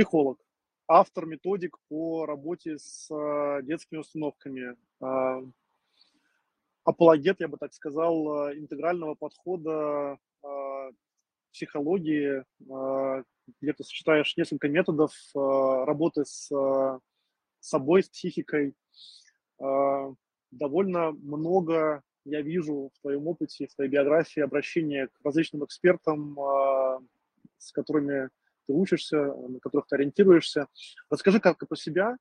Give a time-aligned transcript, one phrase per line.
[0.00, 0.38] психолог,
[0.88, 5.46] автор методик по работе с э, детскими установками, э,
[6.84, 10.18] апологет, я бы так сказал, э, интегрального подхода
[11.52, 12.44] психологии,
[13.60, 16.48] где ты сочетаешь несколько методов работы с
[17.58, 18.74] собой, с психикой.
[19.58, 26.38] Довольно много я вижу в твоем опыте, в твоей биографии обращения к различным экспертам,
[27.58, 28.30] с которыми
[28.70, 30.68] ты учишься, на которых ты ориентируешься.
[31.10, 32.16] Расскажи как про себя,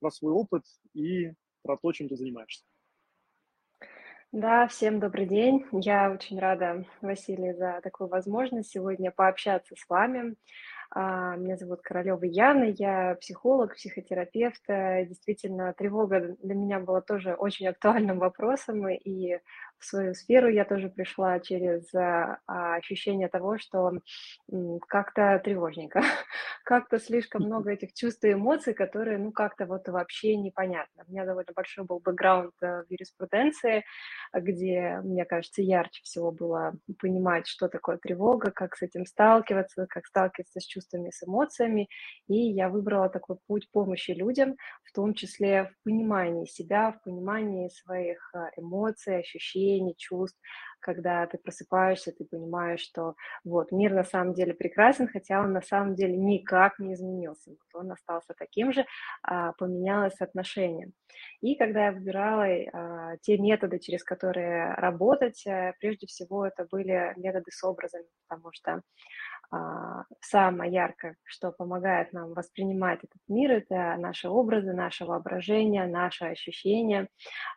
[0.00, 2.64] про свой опыт и про то, чем ты занимаешься.
[4.32, 5.64] Да, всем добрый день.
[5.72, 10.34] Я очень рада, Василий, за такую возможность сегодня пообщаться с вами.
[10.90, 14.62] А, меня зовут Королева Яна, я психолог, психотерапевт.
[14.68, 19.38] Э, действительно, тревога для меня была тоже очень актуальным вопросом, и
[19.84, 20.48] в свою сферу.
[20.48, 23.92] Я тоже пришла через а, ощущение того, что
[24.88, 26.00] как-то тревожненько,
[26.64, 31.04] как-то слишком много этих чувств и эмоций, которые, ну, как-то вот вообще непонятно.
[31.06, 33.84] У меня довольно большой был бэкграунд э, в юриспруденции,
[34.32, 40.06] где, мне кажется, ярче всего было понимать, что такое тревога, как с этим сталкиваться, как
[40.06, 41.88] сталкиваться с чувствами, с эмоциями,
[42.28, 47.68] и я выбрала такой путь помощи людям, в том числе в понимании себя, в понимании
[47.68, 50.38] своих э, эмоций, ощущений, ощущений, чувств,
[50.80, 55.62] когда ты просыпаешься, ты понимаешь, что вот мир на самом деле прекрасен, хотя он на
[55.62, 58.84] самом деле никак не изменился, он остался таким же,
[59.22, 60.90] а поменялось отношение.
[61.40, 67.14] И когда я выбирала а, те методы, через которые работать, а, прежде всего это были
[67.16, 68.82] методы с образами, потому что
[70.20, 77.08] самое яркое, что помогает нам воспринимать этот мир, это наши образы, наше воображение, наши ощущения.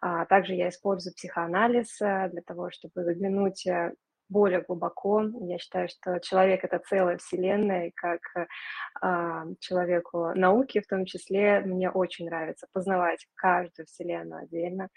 [0.01, 3.93] А, также я использую психоанализ э, для того, чтобы заглянуть э,
[4.29, 5.23] более глубоко.
[5.41, 11.61] Я считаю, что человек— это целая вселенная, и как э, человеку науки в том числе
[11.61, 14.89] мне очень нравится познавать каждую вселенную отдельно,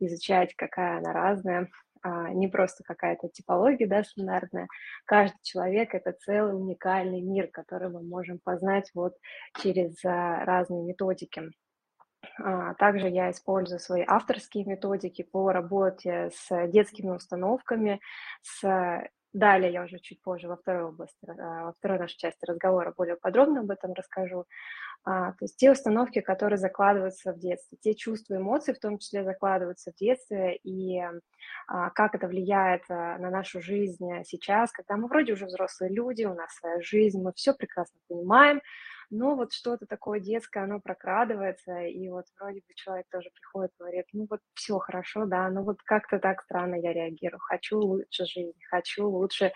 [0.00, 4.68] изучать, какая она разная, а, не просто какая-то типология, да, стандартная.
[5.04, 9.14] Каждый человек— это целый уникальный мир, который мы можем познать вот
[9.60, 11.50] через а, разные методики.
[12.42, 18.00] А, также я использую свои авторские методики по работе с детскими установками,
[18.42, 19.02] с
[19.32, 23.60] Далее я уже чуть позже во второй области, во второй нашей части разговора более подробно
[23.60, 24.46] об этом расскажу.
[25.04, 29.24] А, то есть те установки, которые закладываются в детстве, те чувства, эмоции в том числе
[29.24, 31.00] закладываются в детстве, и
[31.66, 36.24] а, как это влияет а, на нашу жизнь сейчас, когда мы вроде уже взрослые люди,
[36.24, 38.60] у нас своя жизнь, мы все прекрасно понимаем,
[39.10, 43.78] но вот что-то такое детское, оно прокрадывается, и вот вроде бы человек тоже приходит и
[43.78, 48.24] говорит, ну вот все хорошо, да, но вот как-то так странно я реагирую, хочу лучше
[48.26, 49.52] жизнь, хочу лучше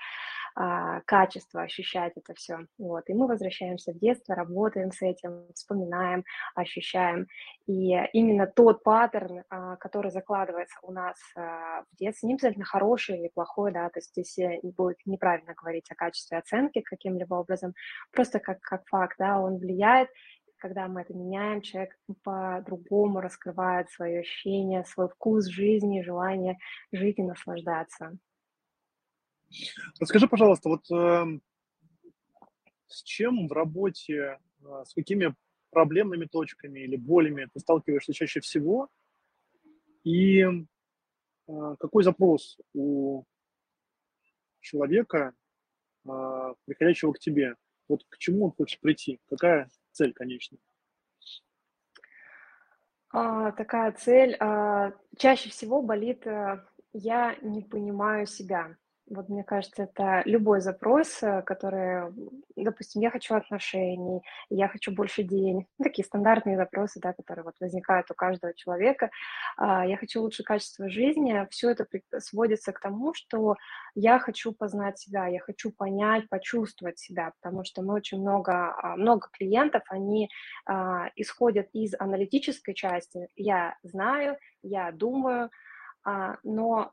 [0.55, 2.67] а, качество ощущать это все.
[2.79, 3.09] Вот.
[3.09, 6.25] И мы возвращаемся в детство, работаем с этим, вспоминаем,
[6.55, 7.27] ощущаем.
[7.67, 13.19] И именно тот паттерн, а, который закладывается у нас а, в детстве, не обязательно хороший
[13.19, 17.75] или плохой, да, то есть здесь не будет неправильно говорить о качестве оценки каким-либо образом,
[18.13, 20.09] просто как, как факт, да, он влияет,
[20.63, 26.57] когда мы это меняем, человек по-другому раскрывает свои ощущения, свой вкус жизни, желание
[26.93, 28.17] жить и наслаждаться.
[30.01, 31.41] Расскажи, пожалуйста, вот э,
[32.87, 35.35] с чем в работе, э, с какими
[35.71, 38.89] проблемными точками или болями ты сталкиваешься чаще всего,
[40.05, 43.25] и э, какой запрос у
[44.61, 45.35] человека,
[46.05, 47.57] э, приходящего к тебе,
[47.89, 50.61] вот к чему он хочет прийти, какая цель конечная?
[53.11, 54.37] А, такая цель.
[54.41, 58.77] А, чаще всего болит, а, я не понимаю себя.
[59.15, 62.11] Вот мне кажется, это любой запрос, э, который,
[62.57, 67.55] допустим, я хочу отношений, я хочу больше денег, ну, такие стандартные запросы, да, которые вот
[67.61, 69.11] возникают у каждого человека.
[69.59, 71.47] А, я хочу лучше качество жизни.
[71.51, 71.87] Все это
[72.21, 73.57] сводится к тому, что
[73.95, 78.97] я хочу познать себя, я хочу понять, почувствовать себя, потому что мы очень много, а,
[78.97, 80.31] много клиентов, они
[80.65, 83.29] а, исходят из аналитической части.
[83.37, 85.51] Я знаю, я думаю,
[86.43, 86.91] но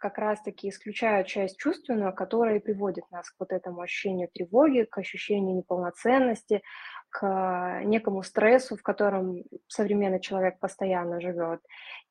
[0.00, 4.98] как раз-таки исключают часть чувственную, которая и приводит нас к вот этому ощущению тревоги, к
[4.98, 6.62] ощущению неполноценности,
[7.10, 11.60] к некому стрессу, в котором современный человек постоянно живет.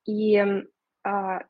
[0.06, 0.42] И
[1.02, 1.40] а,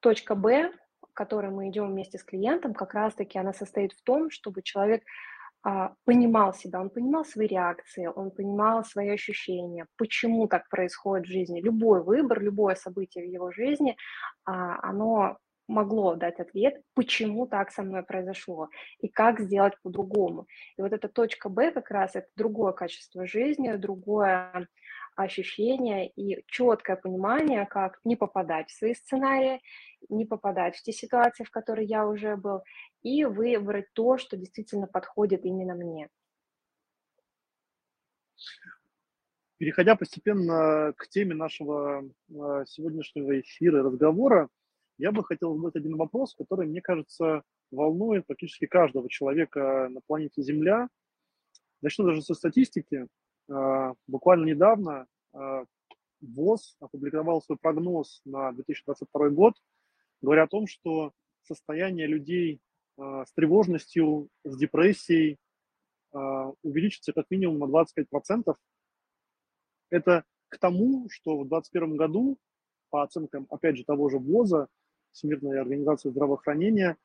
[0.00, 4.30] точка Б, к которой мы идем вместе с клиентом, как раз-таки она состоит в том,
[4.30, 5.02] чтобы человек
[5.62, 11.30] а, понимал себя, он понимал свои реакции, он понимал свои ощущения, почему так происходит в
[11.30, 11.62] жизни.
[11.62, 13.96] Любой выбор, любое событие в его жизни,
[14.44, 18.68] а, оно могло дать ответ, почему так со мной произошло
[19.00, 20.46] и как сделать по-другому.
[20.76, 24.66] И вот эта точка Б как раз это другое качество жизни, другое
[25.14, 29.60] ощущение и четкое понимание, как не попадать в свои сценарии,
[30.08, 32.62] не попадать в те ситуации, в которые я уже был,
[33.02, 36.08] и выбрать то, что действительно подходит именно мне.
[39.58, 44.48] Переходя постепенно к теме нашего а, сегодняшнего эфира разговора,
[44.98, 50.42] я бы хотел задать один вопрос, который, мне кажется, волнует практически каждого человека на планете
[50.42, 50.88] Земля.
[51.80, 53.06] Начну даже со статистики.
[53.48, 55.64] А, буквально недавно а,
[56.20, 59.54] ВОЗ опубликовал свой прогноз на 2022 год,
[60.20, 61.12] говоря о том, что
[61.42, 62.60] состояние людей
[62.96, 65.38] а, с тревожностью, с депрессией
[66.62, 68.54] увеличится как минимум на 25%.
[69.90, 72.38] Это к тому, что в 2021 году,
[72.88, 74.68] по оценкам, опять же, того же ВОЗа,
[75.18, 76.96] Всемирной организации здравоохранения,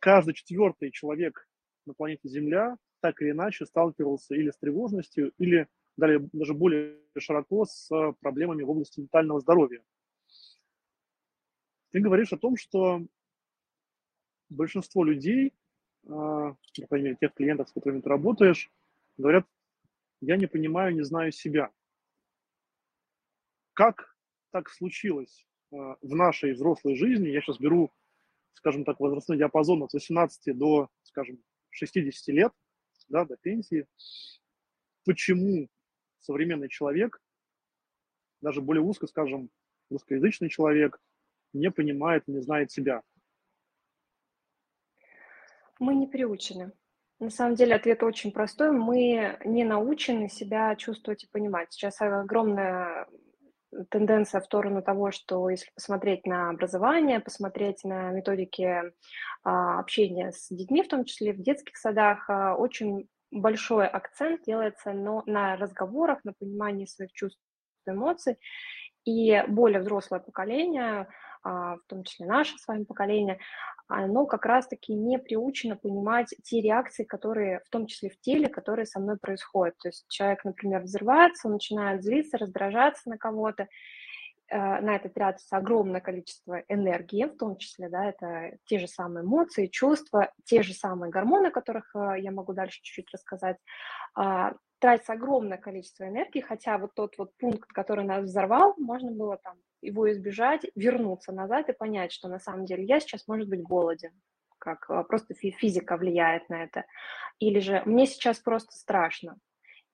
[0.00, 1.48] каждый четвертый человек
[1.86, 7.64] на планете Земля так или иначе сталкивался или с тревожностью, или далее даже более широко
[7.64, 7.88] с
[8.20, 9.84] проблемами в области ментального здоровья.
[11.92, 13.06] Ты говоришь о том, что
[14.48, 15.54] большинство людей,
[16.08, 18.68] а, по крайней мере, тех клиентов, с которыми ты работаешь,
[19.16, 19.46] говорят,
[20.20, 21.70] я не понимаю, не знаю себя.
[23.74, 24.16] Как
[24.50, 27.28] так случилось в нашей взрослой жизни?
[27.28, 27.90] Я сейчас беру,
[28.54, 32.52] скажем так, возрастной диапазон от 18 до, скажем, 60 лет,
[33.08, 33.86] да, до пенсии.
[35.04, 35.68] Почему
[36.20, 37.20] современный человек,
[38.40, 39.50] даже более узко, скажем,
[39.90, 41.00] русскоязычный человек,
[41.52, 43.02] не понимает, не знает себя?
[45.78, 46.72] Мы не приучены.
[47.18, 48.72] На самом деле ответ очень простой.
[48.72, 51.72] Мы не научены себя чувствовать и понимать.
[51.72, 53.06] Сейчас огромная
[53.90, 58.92] тенденция в сторону того, что если посмотреть на образование, посмотреть на методики
[59.42, 64.92] а, общения с детьми, в том числе в детских садах, а, очень большой акцент делается
[64.92, 67.40] но на разговорах, на понимании своих чувств,
[67.86, 68.38] эмоций.
[69.04, 71.08] И более взрослое поколение,
[71.42, 73.40] а, в том числе наше с вами поколение,
[73.94, 78.86] оно как раз-таки не приучено понимать те реакции, которые, в том числе в теле, которые
[78.86, 79.76] со мной происходят.
[79.78, 83.68] То есть человек, например, взрывается, он начинает злиться, раздражаться на кого-то,
[84.52, 89.24] Э, на это тратится огромное количество энергии, в том числе, да, это те же самые
[89.24, 93.56] эмоции, чувства, те же самые гормоны, о которых э, я могу дальше чуть-чуть рассказать,
[94.14, 99.38] а, тратится огромное количество энергии, хотя вот тот вот пункт, который нас взорвал, можно было
[99.38, 103.62] там его избежать, вернуться назад и понять, что на самом деле я сейчас, может быть,
[103.62, 104.12] голоден,
[104.58, 106.84] как э, просто физика влияет на это,
[107.38, 109.36] или же мне сейчас просто страшно,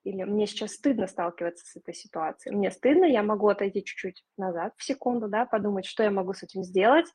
[0.05, 2.55] или мне сейчас стыдно сталкиваться с этой ситуацией.
[2.55, 6.43] Мне стыдно, я могу отойти чуть-чуть назад, в секунду, да, подумать, что я могу с
[6.43, 7.07] этим сделать,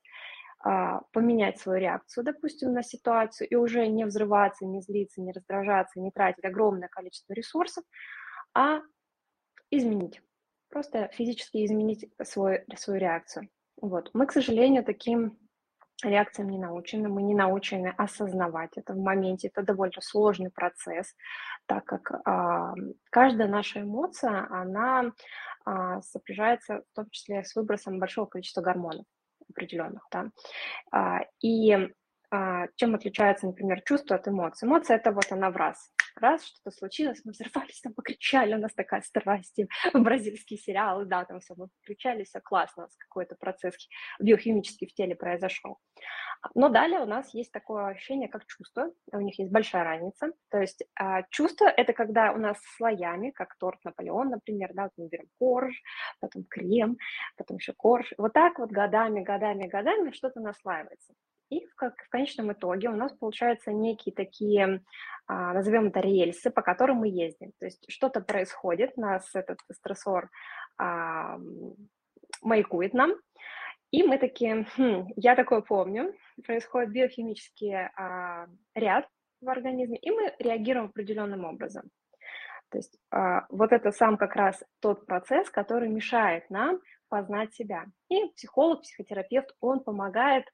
[0.65, 5.99] а, поменять свою реакцию, допустим, на ситуацию, и уже не взрываться, не злиться, не раздражаться,
[5.99, 7.83] не тратить огромное количество ресурсов,
[8.53, 8.79] а
[9.69, 10.21] изменить,
[10.73, 13.47] просто физически изменить свой, свою реакцию.
[13.79, 14.09] Вот.
[14.13, 15.37] Мы, к сожалению, таким
[16.03, 19.49] реакциям не научены, мы не научены осознавать это в моменте.
[19.49, 21.15] Это довольно сложный процесс,
[21.67, 22.73] так как а,
[23.11, 25.11] каждая наша эмоция, она
[25.63, 29.05] а, сопряжается в том числе с выбросом большого количества гормонов
[29.49, 30.07] определенных.
[30.11, 30.25] Да?
[30.91, 31.89] А, и
[32.31, 34.67] а, чем отличается, например, чувство от эмоций?
[34.67, 38.73] Эмоция– это вот она в раз раз что-то случилось, мы взорвались, там покричали, у нас
[38.73, 39.59] такая страсть,
[39.93, 43.75] бразильские сериалы, да, там все, мы покричали, все классно, у нас какой-то процесс
[44.19, 45.79] биохимический в теле произошел.
[46.55, 50.59] Но далее у нас есть такое ощущение, как чувство, у них есть большая разница, то
[50.59, 55.07] есть а, чувство– это когда у нас слоями, как торт Наполеон, например, да, вот мы
[55.07, 55.73] берем корж,
[56.19, 56.97] потом крем,
[57.37, 61.13] потом еще корж, вот так вот годами, годами, годами что-то наслаивается.
[61.53, 64.81] И в, в конечном итоге у нас получаются некие такие,
[65.27, 67.51] а, назовем это рельсы, по которым мы ездим.
[67.59, 70.29] То есть что-то происходит, нас этот стрессор
[70.77, 71.37] а,
[72.41, 73.13] маякует нам,
[73.91, 79.07] и мы такие, хм, я такое помню, происходит биохимический а, ряд
[79.39, 81.83] в организме, и мы реагируем определенным образом.
[82.69, 87.85] То есть а, вот это сам как раз тот процесс, который мешает нам познать себя.
[88.09, 90.45] И психолог, психотерапевт, он помогает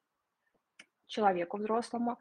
[1.09, 2.17] человеку взрослому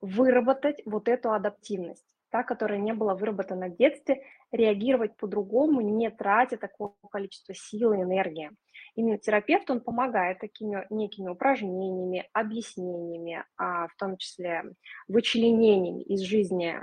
[0.00, 6.56] выработать вот эту адаптивность, та, которая не была выработана в детстве, реагировать по-другому, не тратя
[6.56, 8.50] такого количества сил и энергии.
[8.94, 14.62] Именно терапевт, он помогает такими некими упражнениями, объяснениями, а в том числе
[15.08, 16.78] вычленениями из жизни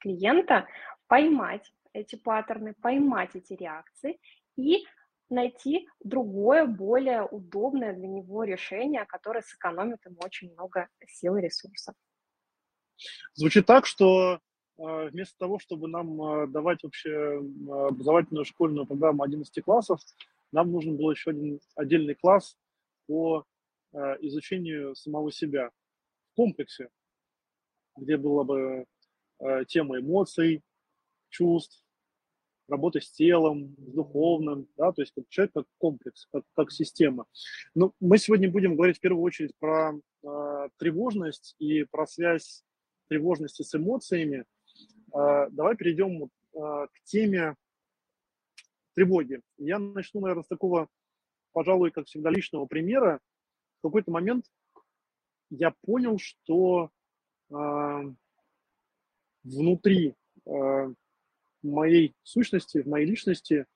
[0.00, 0.66] клиента
[1.06, 4.18] поймать эти паттерны, поймать эти реакции
[4.56, 4.84] и
[5.28, 11.94] найти другое, более удобное для него решение, которое сэкономит ему очень много сил и ресурсов.
[13.34, 14.40] Звучит так, что
[14.78, 20.00] э, вместо того, чтобы нам э, давать вообще образовательную школьную программу 11 классов,
[20.52, 22.56] нам нужен был еще один отдельный класс
[23.06, 23.44] по
[24.20, 25.70] изучению самого себя
[26.32, 26.90] в комплексе,
[27.96, 28.84] где была бы
[29.68, 30.62] тема эмоций,
[31.30, 31.85] чувств,
[32.68, 37.26] работы с телом, с духовным, да, то есть как человек как комплекс, как, как система.
[37.74, 42.64] Но ну, мы сегодня будем говорить в первую очередь про э, тревожность и про связь
[43.08, 44.44] тревожности с эмоциями.
[45.14, 47.56] Э, давай перейдем э, к теме
[48.94, 49.40] тревоги.
[49.58, 50.88] Я начну, наверное, с такого,
[51.52, 53.20] пожалуй, как всегда, личного примера.
[53.78, 54.46] В какой-то момент
[55.50, 56.90] я понял, что
[57.50, 58.14] э,
[59.44, 60.94] внутри э,
[61.62, 63.66] моей сущности, в моей личности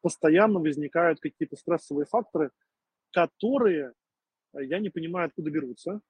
[0.00, 2.50] постоянно возникают какие-то стрессовые факторы,
[3.12, 3.92] которые
[4.54, 6.00] э, я не понимаю, откуда берутся.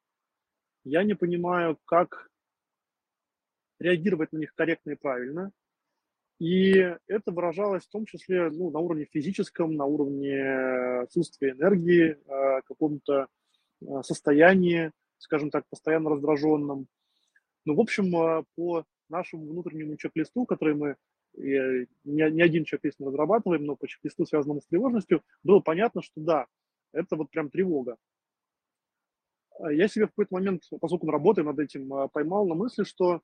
[0.85, 2.31] Я не понимаю, как
[3.79, 5.53] реагировать на них корректно и правильно.
[6.39, 6.71] И
[7.07, 13.27] это выражалось в том числе ну, на уровне физическом, на уровне отсутствия энергии, э, каком-то
[13.83, 16.87] э, состоянии, скажем так, постоянно раздраженном.
[17.67, 20.97] Ну, в общем, по нашему внутреннему чек-листу, который мы
[21.35, 26.03] и не, не один чек-лист мы разрабатываем, но по чек-листу, связанному с тревожностью, было понятно,
[26.03, 26.47] что да,
[26.93, 27.97] это вот прям тревога.
[29.59, 32.85] А я себе в какой-то момент, поскольку мы работаем над этим, а, поймал на мысли,
[32.85, 33.21] что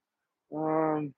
[0.51, 1.11] э,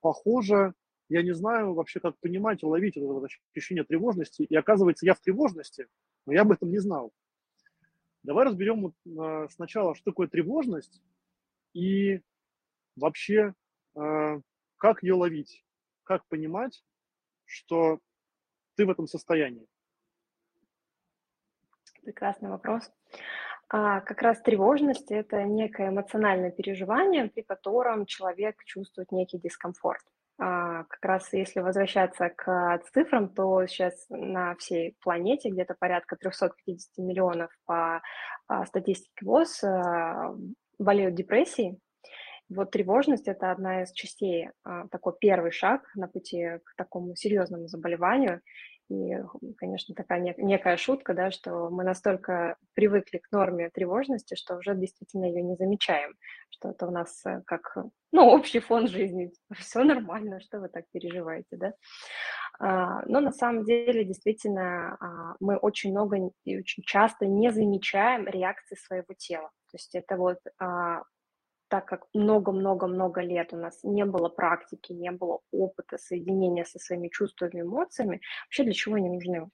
[0.00, 0.74] похоже,
[1.08, 4.42] я не знаю вообще, как понимать и ловить это вот ощущение тревожности.
[4.42, 5.88] И оказывается, я в тревожности,
[6.26, 7.12] но я об этом не знал.
[8.22, 11.00] Давай разберем э, сначала, что такое тревожность
[11.74, 12.20] и
[12.96, 13.54] вообще
[13.94, 14.40] э,
[14.86, 15.64] как ее ловить?
[16.04, 16.84] Как понимать,
[17.44, 17.98] что
[18.76, 19.66] ты в этом состоянии?
[22.04, 22.88] Прекрасный вопрос.
[23.68, 30.04] А, как раз тревожность– это некое эмоциональное переживание, при котором человек чувствует некий дискомфорт.
[30.38, 36.98] А, как раз если возвращаться к цифрам, то сейчас на всей планете где-то порядка 350
[36.98, 38.02] миллионов по
[38.46, 40.32] а, статистике ВОЗ а,
[40.78, 41.80] болеют депрессией,
[42.48, 47.66] вот тревожность– это одна из частей, а, такой первый шаг на пути к такому серьезному
[47.68, 48.40] заболеванию.
[48.88, 49.16] И,
[49.56, 55.24] конечно, такая некая шутка, да, что мы настолько привыкли к норме тревожности, что уже действительно
[55.24, 56.14] ее не замечаем,
[56.50, 57.76] что это у нас э, как,
[58.12, 61.72] ну, общий фон жизни, все нормально, что вы так переживаете, да.
[62.60, 68.28] А, но на самом деле действительно а, мы очень много и очень часто не замечаем
[68.28, 69.50] реакции своего тела.
[69.72, 70.38] То есть это вот
[71.68, 77.08] так как много-много-много лет у нас не было практики, не было опыта соединения со своими
[77.08, 79.48] чувствами, эмоциями, вообще для чего они нужны?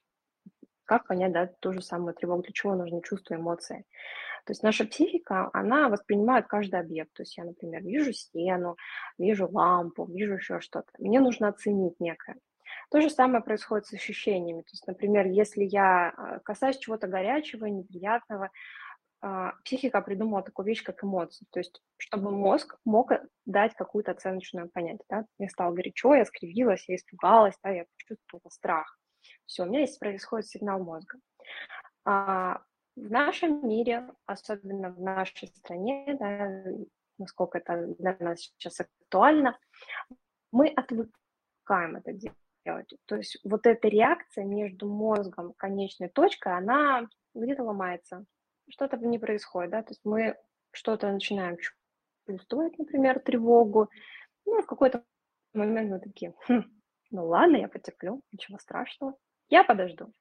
[0.85, 3.85] Как понять, да, ту же самую тревогу, для чего нужны чувства, эмоции?
[4.45, 7.13] То есть наша психика, она воспринимает каждый объект.
[7.13, 8.75] То есть я, например, вижу стену,
[9.17, 10.89] вижу лампу, вижу еще что-то.
[10.99, 12.35] Мне нужно оценить некое.
[12.91, 14.61] То же самое происходит с ощущениями.
[14.61, 18.49] То есть, например, если я а, касаюсь чего-то горячего, неприятного,
[19.63, 21.45] психика придумала такую вещь, как эмоции.
[21.51, 23.11] То есть, чтобы мозг мог
[23.45, 25.05] дать какую-то оценочную понятие.
[25.09, 25.25] Да?
[25.37, 28.99] Мне стало горячо, я скривилась, я испугалась, да, я почувствовала страх.
[29.45, 31.17] Все, у меня здесь происходит сигнал мозга.
[32.05, 32.61] А
[32.95, 36.63] в нашем мире, особенно в нашей стране, да,
[37.17, 39.57] насколько это для нас сейчас актуально,
[40.51, 42.11] мы отвыкаем это
[42.65, 42.93] делать.
[43.05, 48.25] То есть вот эта реакция между мозгом и конечной точкой, она где-то ломается
[48.69, 50.35] что-то не происходит, да, то есть мы
[50.71, 51.57] что-то начинаем
[52.25, 53.89] чувствовать, например, тревогу,
[54.45, 55.03] ну, в какой-то
[55.53, 56.63] момент мы такие, хм,
[57.11, 59.15] ну ладно, я потерплю, ничего страшного,
[59.49, 60.11] я подожду.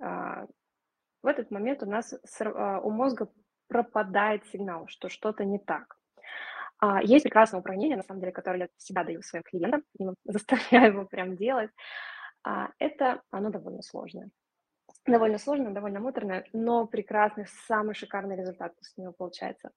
[0.00, 0.46] А,
[1.22, 3.28] в этот момент у нас а, у мозга
[3.68, 5.96] пропадает сигнал, что что-то не так.
[6.78, 9.82] А, есть прекрасное упражнение, на самом деле, которое я всегда даю своим клиентам,
[10.24, 11.70] заставляю его прям делать.
[12.78, 14.30] Это, оно довольно сложное
[15.06, 19.70] довольно сложно, довольно муторно, но прекрасный, самый шикарный результат с него получается.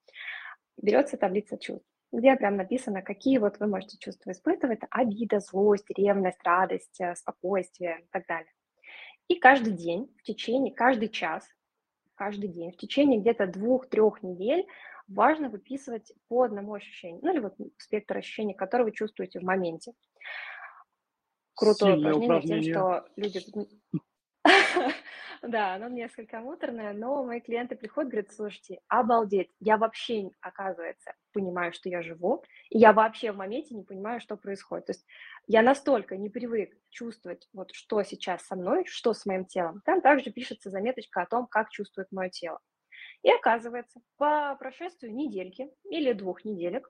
[0.81, 6.43] Берется таблица чувств, где прям написано, какие вот вы можете чувства испытывать, обида, злость, ревность,
[6.43, 8.51] радость, э, спокойствие и так далее.
[9.27, 11.47] И каждый день, в течение, каждый час,
[12.15, 14.65] каждый день, в течение где-то двух-трех недель
[15.07, 19.93] важно выписывать по одному ощущению, ну или вот спектр ощущений, которые вы чувствуете в моменте.
[21.55, 23.39] Крутое упражнение, упражнение тем, что люди
[25.43, 31.73] Да, оно несколько муторное, но мои клиенты приходят, говорят, слушайте, обалдеть, я вообще, оказывается, понимаю,
[31.73, 34.85] что я живу, и я вообще в моменте не понимаю, что происходит.
[34.85, 35.05] То есть
[35.47, 39.81] я настолько не привык чувствовать, вот что сейчас со мной, что с моим телом.
[39.83, 42.59] Там также пишется заметочка о том, как чувствует мое тело.
[43.21, 46.89] И оказывается, по прошествию недельки или двух неделек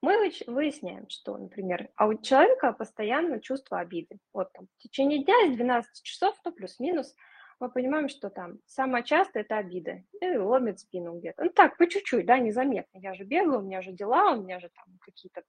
[0.00, 4.18] мы выясняем, что, например, а у человека постоянно чувство обиды.
[4.32, 7.14] Вот там в течение дня из 12 часов, ну плюс-минус,
[7.60, 10.02] мы понимаем, что там самое часто это обида.
[10.20, 11.44] И ломит спину где-то.
[11.44, 12.98] Ну так, по чуть-чуть, да, незаметно.
[12.98, 15.42] Я же бегаю, у меня же дела, у меня же там какие-то...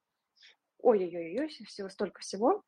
[0.80, 2.64] Ой-ой-ой, всего столько всего.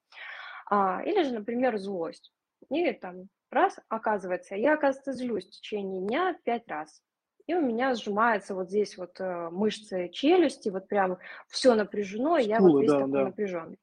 [0.69, 2.31] А, или же, например, злость.
[2.69, 7.01] И там раз, оказывается, я, оказывается, злюсь в течение дня пять раз
[7.47, 12.45] и у меня сжимается вот здесь вот э, мышцы челюсти, вот прям все напряжено, и
[12.45, 13.23] я вот весь да, такой да.
[13.25, 13.79] напряженный.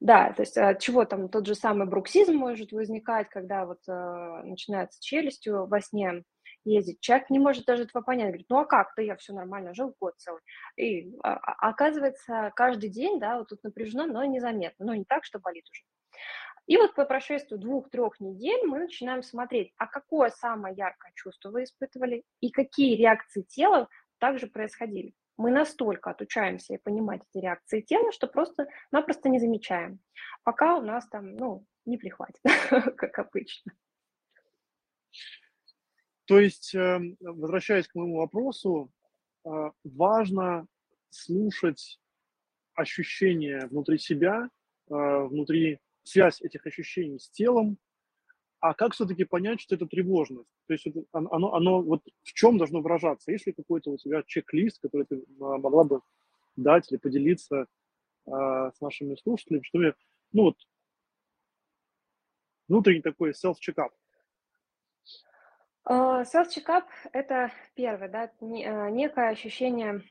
[0.00, 4.42] Да, то есть от чего там тот же самый бруксизм может возникать, когда вот э,
[4.44, 6.22] начинается челюстью во сне
[6.64, 7.00] ездить.
[7.00, 10.14] Человек не может даже этого понять, говорит, ну а как-то я все нормально, жил год
[10.18, 10.40] целый.
[10.76, 15.24] И а, а, оказывается, каждый день, да, вот тут напряжено, но незаметно, но не так,
[15.24, 15.82] что болит уже.
[16.66, 21.64] И вот по прошествию двух-трех недель мы начинаем смотреть, а какое самое яркое чувство вы
[21.64, 23.88] испытывали и какие реакции тела
[24.18, 25.14] также происходили.
[25.38, 30.00] Мы настолько отучаемся и понимать эти реакции тела, что просто-напросто не замечаем,
[30.42, 32.42] пока у нас там, ну, не прихватит,
[32.96, 33.72] как обычно.
[36.26, 38.90] То есть, эм, возвращаясь к моему вопросу,
[39.46, 39.48] э,
[39.84, 40.66] важно
[41.08, 42.00] слушать
[42.74, 44.50] ощущения внутри себя,
[44.90, 47.78] э, внутри связь этих ощущений с телом,
[48.60, 50.48] а как все-таки понять, что это тревожность?
[50.66, 53.30] То есть оно, оно вот в чем должно выражаться?
[53.30, 56.00] Есть ли какой-то у тебя чек-лист, который ты а, могла бы
[56.56, 57.66] дать или поделиться
[58.26, 59.94] э, с нашими слушателями, что ли,
[60.32, 60.56] ну вот,
[62.66, 63.90] внутренний такой self-чекап?
[65.86, 70.02] Self-чекап– это первое, да, некое ощущение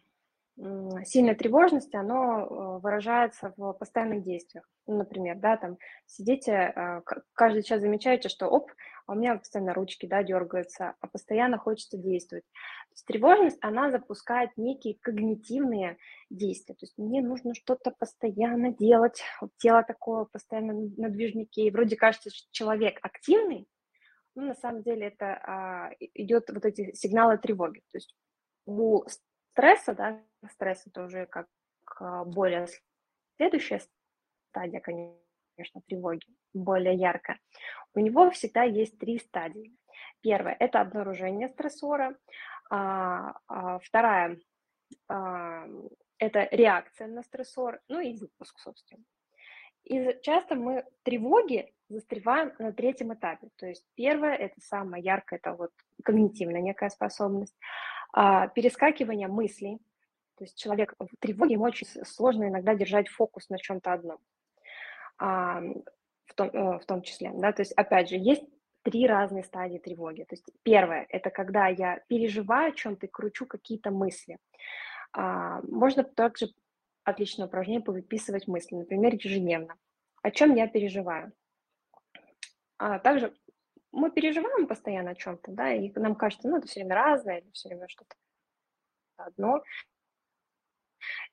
[1.06, 4.68] сильной тревожности, оно э, выражается в постоянных действиях.
[4.88, 7.02] Ну, например, да, там сидите, э,
[7.34, 8.72] каждый час замечаете, что оп,
[9.06, 12.44] а у меня постоянно ручки, да, дергаются, а постоянно хочется действовать.
[12.44, 15.98] То есть тревожность, она запускает некие когнитивные
[16.32, 16.74] действия.
[16.74, 19.24] То есть мне нужно что-то постоянно делать,
[19.58, 23.68] тело такое постоянно на движнике, и вроде кажется, что человек активный,
[24.34, 27.80] но на самом деле это а, идет вот эти сигналы тревоги.
[27.92, 28.16] То есть
[28.66, 29.04] у
[29.58, 30.22] стресса, да,
[30.52, 31.48] стресс это уже как
[32.00, 32.68] а, более
[33.38, 33.82] следующая
[34.50, 37.40] стадия, конечно, тревоги, более яркая.
[37.94, 39.76] У него всегда есть три стадии.
[40.22, 42.18] Первая– это обнаружение стрессора.
[42.70, 44.38] А, а, вторая
[45.08, 45.66] а,–
[46.20, 49.04] это реакция на стрессор, ну и выпуск, собственно.
[49.84, 53.50] И часто мы тревоги застреваем на третьем этапе.
[53.56, 55.72] То есть первое– это самое яркое, это вот
[56.04, 57.56] когнитивная некая способность.
[58.14, 59.80] А, перескакивание мыслей.
[60.38, 64.20] То есть человек в тревоге, ему очень сложно иногда держать фокус на чем-то одном.
[65.18, 65.62] А,
[66.26, 67.32] в, том, э, в том числе.
[67.34, 67.52] Да?
[67.52, 68.44] То есть, опять же, есть
[68.84, 70.24] три разные стадии тревоги.
[70.24, 74.38] То есть первое– это когда я переживаю о чем-то и кручу какие-то мысли.
[75.12, 76.54] А, можно также
[77.04, 79.76] отличное упражнение повыписывать мысли, например, ежедневно.
[80.22, 81.32] О чем я переживаю?
[82.78, 83.34] А также
[83.92, 87.70] мы переживаем постоянно о чем-то, да, и нам кажется, ну, это все время разное, все
[87.70, 88.16] время что-то
[89.18, 89.64] одно.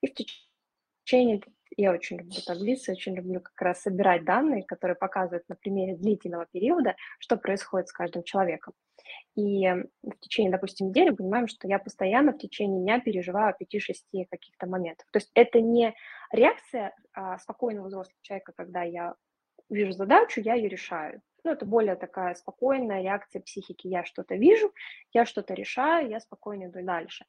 [0.00, 1.40] И в течение,
[1.76, 6.46] я очень люблю таблицы, очень люблю как раз собирать данные, которые показывают на примере длительного
[6.46, 8.74] периода, что происходит с каждым человеком.
[9.34, 9.66] И
[10.02, 15.06] в течение, допустим, недели понимаем, что я постоянно в течение дня переживаю 5-6 каких-то моментов.
[15.10, 15.94] То есть это не
[16.32, 19.14] реакция а, спокойного взрослого человека, когда я
[19.68, 21.20] вижу задачу, я ее решаю.
[21.44, 23.86] Ну, это более такая спокойная реакция психики.
[23.86, 24.72] Я что-то вижу,
[25.12, 27.26] я что-то решаю, я спокойно иду дальше.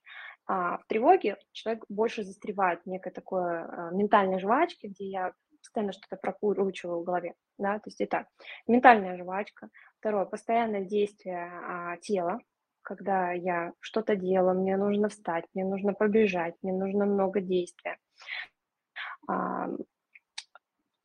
[0.47, 5.91] А в тревоге человек больше застревает в некой такой а, ментальной жвачке, где я постоянно
[5.91, 7.33] что-то прокручиваю в голове.
[7.57, 7.79] Да?
[7.79, 8.27] То есть это
[8.67, 9.69] ментальная жвачка.
[9.99, 12.39] Второе, постоянное действие а, тела,
[12.83, 17.97] когда я что-то делаю, мне нужно встать, мне нужно побежать, мне нужно много действия.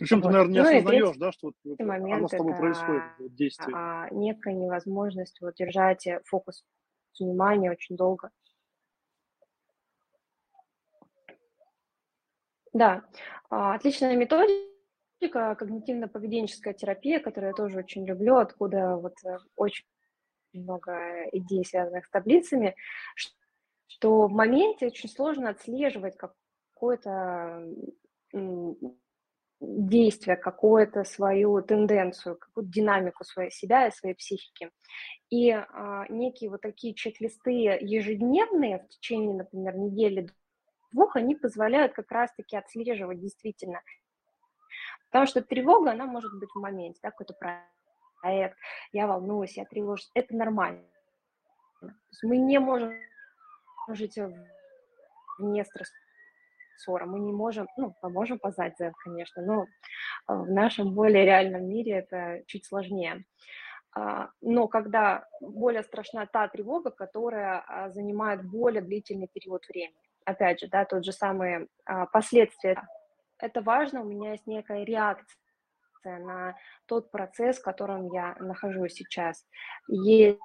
[0.01, 0.29] Причем вот.
[0.29, 3.35] ты, наверное, не ну, осознаешь, да, что вот момент оно с тобой это, происходит, вот,
[3.35, 3.77] действие.
[3.77, 6.65] А, некая невозможность вот, держать фокус
[7.19, 8.31] внимания очень долго.
[12.73, 13.05] Да,
[13.51, 19.85] а, отличная методика, когнитивно-поведенческая терапия, которую я тоже очень люблю, откуда вот э, очень
[20.55, 22.75] много идей, связанных с таблицами,
[23.87, 27.69] что в моменте очень сложно отслеживать какое-то
[29.61, 34.70] действие, какую-то свою тенденцию, какую-то динамику своей себя и своей психики.
[35.29, 40.31] И а, некие вот такие чек-листы ежедневные в течение, например, недели,
[40.92, 43.81] двух, они позволяют как раз-таки отслеживать действительно.
[45.11, 48.57] Потому что тревога, она может быть в моменте, да, какой-то проект,
[48.92, 50.85] я волнуюсь, я тревожусь, это нормально.
[52.23, 52.92] Мы не можем
[53.88, 54.18] жить
[55.38, 55.64] вне
[56.81, 59.66] стрессора, мы не можем, ну, мы можем познать за конечно, но
[60.27, 63.25] а, в нашем более реальном мире это чуть сложнее.
[63.95, 69.97] А, но когда более страшна та тревога, которая а, занимает более длительный период времени.
[70.25, 71.69] Опять же, да, тот же самый
[72.12, 72.87] последствия.
[73.38, 75.38] Это важно, у меня есть некая реакция
[76.05, 79.47] на тот процесс, в котором я нахожусь сейчас.
[79.88, 80.38] Есть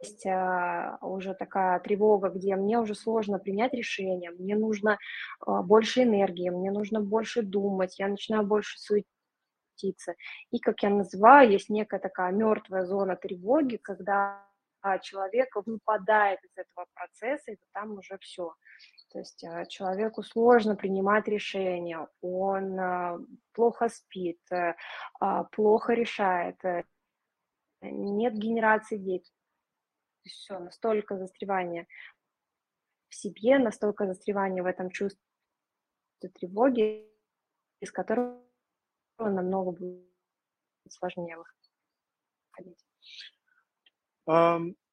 [0.00, 4.98] есть а, уже такая тревога, где мне уже сложно принять решение, мне нужно
[5.40, 10.14] а, больше энергии, мне нужно больше думать, я начинаю больше суетиться.
[10.50, 14.44] И, как я называю, есть некая такая мертвая зона тревоги, когда
[15.02, 18.54] человек выпадает из этого процесса, и там уже все.
[19.12, 24.40] То есть а, человеку сложно принимать решения, он плохо спит,
[25.52, 26.58] плохо решает,
[27.82, 29.22] нет генерации идей
[30.28, 31.86] все, настолько застревание
[33.08, 35.20] в себе, настолько застревание в этом чувстве
[36.34, 37.08] тревоги,
[37.80, 38.42] из которого
[39.18, 40.06] намного будет
[40.88, 41.36] сложнее
[42.56, 42.86] выходить.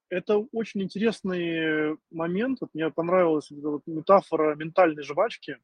[0.09, 2.59] Это очень интересный момент.
[2.61, 5.57] Вот мне понравилась эта вот метафора ментальной жвачки.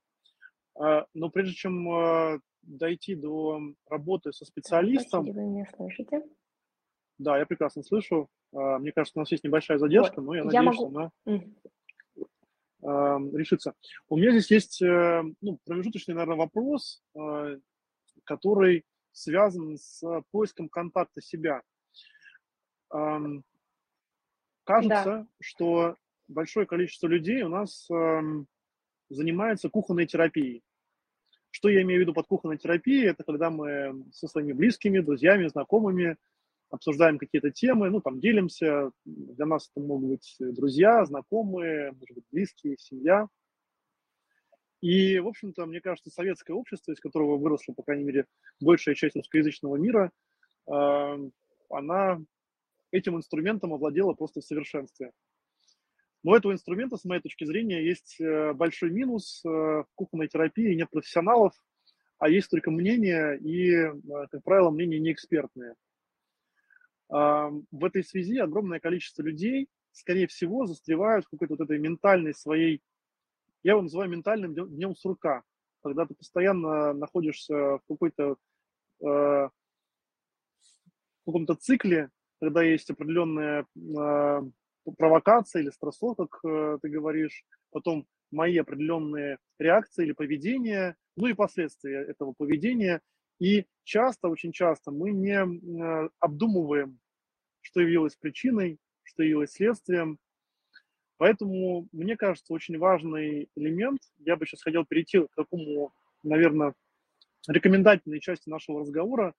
[0.76, 5.26] А, но прежде чем а, дойти до работы со специалистом...
[5.26, 6.24] Вы меня слышите?
[7.18, 8.30] Да, я прекрасно слышу.
[8.54, 10.90] А, мне кажется, у нас есть небольшая задержка, но я, я надеюсь, могу...
[10.90, 11.12] что она
[13.34, 13.74] решится.
[14.10, 17.60] У меня здесь есть э, ну, промежуточный, наверное, вопрос, э,
[18.26, 21.62] который связан с поиском контакта себя.
[22.90, 23.44] Кажется,
[24.66, 25.28] да.
[25.40, 25.96] что
[26.28, 27.88] большое количество людей у нас
[29.10, 30.64] занимается кухонной терапией.
[31.52, 33.08] Что я имею в виду под кухонной терапией?
[33.08, 36.18] Это когда мы со своими близкими, друзьями, знакомыми
[36.74, 38.90] обсуждаем какие-то темы, ну, там, делимся.
[39.06, 43.28] Для нас это могут быть друзья, знакомые, может быть, близкие, семья.
[44.82, 48.26] И, в общем-то, мне кажется, советское общество, из которого выросло, по крайней мере,
[48.60, 50.12] большая часть русскоязычного мира,
[50.68, 51.16] а,
[51.70, 52.20] она
[52.92, 55.12] этим инструментом овладела просто в совершенстве.
[56.24, 59.44] Но у этого инструмента, с моей точки зрения, есть э, большой минус.
[59.46, 61.54] Э, в кухонной терапии нет профессионалов,
[62.18, 63.92] а есть только мнения и, э,
[64.32, 65.76] как правило, мнения неэкспертные.
[67.10, 72.82] В этой связи огромное количество людей, скорее всего, застревают в какой-то вот этой ментальной своей,
[73.62, 75.44] я его называю ментальным днем сурка,
[75.84, 78.38] когда ты постоянно находишься в какой-то
[79.06, 79.50] э,
[81.26, 84.42] каком-то цикле, когда есть определенная э,
[84.98, 91.34] провокация или стрессор, как э, ты говоришь, потом мои определенные реакции или поведение, ну и
[91.34, 93.02] последствия этого поведения.
[93.40, 95.38] И часто, очень часто мы не
[96.20, 97.00] обдумываем
[97.64, 100.20] что явилось причиной, что явилось следствием.
[101.18, 106.74] Поэтому, мне кажется, очень важный элемент, я бы сейчас хотел перейти к такому, наверное,
[107.48, 109.34] рекомендательной части нашего разговора,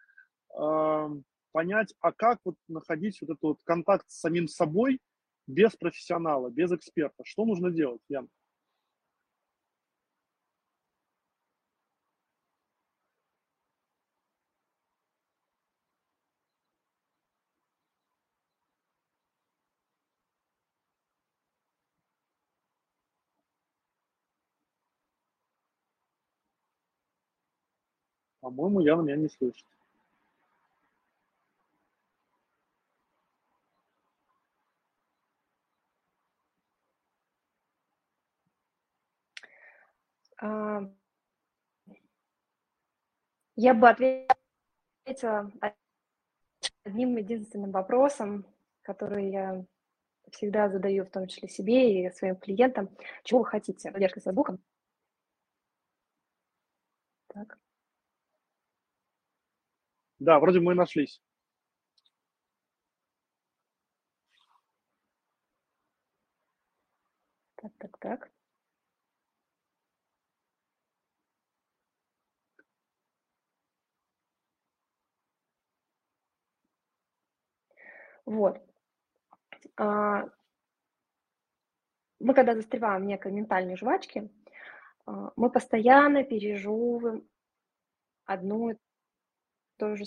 [0.58, 1.08] э,
[1.52, 5.00] понять, а как вот находить вот этот вот контакт с самим собой
[5.46, 7.22] без профессионала, без эксперта.
[7.24, 8.28] Что нужно делать, Ян?
[28.54, 29.66] По-моему, Яна меня не слышит.
[40.38, 40.82] А,
[43.56, 45.50] я бы ответила
[46.84, 48.46] одним единственным вопросом,
[48.82, 49.64] который я
[50.30, 52.90] всегда задаю, в том числе себе и своим клиентам.
[53.24, 53.90] Чего вы хотите?
[53.90, 54.58] Задержка с звуком.
[57.28, 57.63] Так.
[60.24, 61.20] Да, вроде мы нашлись.
[67.56, 68.30] Так, так, так.
[78.26, 78.58] Вот.
[79.76, 80.24] А,
[82.20, 84.30] мы когда застреваем в некой ментальной жвачке,
[85.06, 87.28] а, мы постоянно пережевываем
[88.24, 88.76] одно и
[89.76, 90.04] то же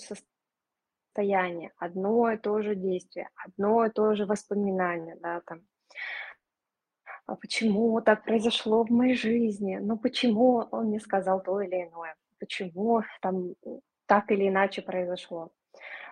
[1.17, 5.61] состояние, одно и то же действие, одно и то же воспоминание, да, там.
[7.25, 9.77] А почему так произошло в моей жизни?
[9.77, 12.15] Ну почему он мне сказал то или иное?
[12.39, 13.53] Почему там
[14.05, 15.51] так или иначе произошло?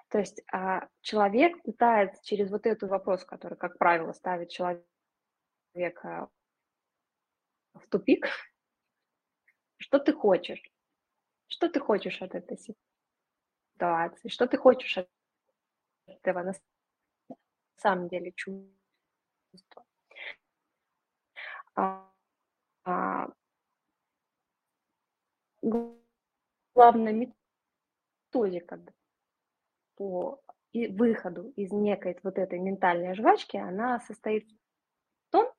[0.10, 6.30] То есть а, человек пытается через вот этот вопрос, который, как правило, ставит человека
[7.74, 8.28] в тупик,
[9.78, 10.62] что ты хочешь?
[11.48, 12.95] Что ты хочешь от этой ситуации?
[14.28, 15.10] Что ты хочешь от
[16.08, 16.54] этого на
[17.78, 19.86] самом деле чувства?
[21.76, 22.10] А,
[22.86, 23.28] а,
[26.74, 27.34] главная
[28.34, 28.80] методика
[29.96, 30.42] по
[30.74, 35.52] выходу из некой вот этой ментальной жвачки, она состоит в том,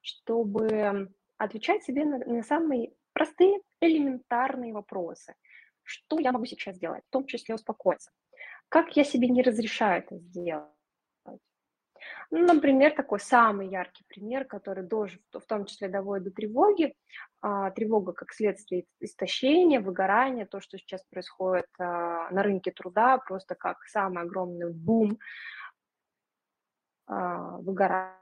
[0.00, 5.34] чтобы отвечать себе на, на самые простые, элементарные вопросы.
[5.90, 8.12] Что я могу сейчас сделать, в том числе успокоиться?
[8.68, 10.70] Как я себе не разрешаю это сделать?
[12.30, 16.94] Ну, например, такой самый яркий пример, который тоже в том числе доводит до тревоги.
[17.42, 23.56] А, тревога как следствие истощения, выгорания, то, что сейчас происходит а, на рынке труда, просто
[23.56, 25.18] как самый огромный бум
[27.06, 28.14] а, выгорания.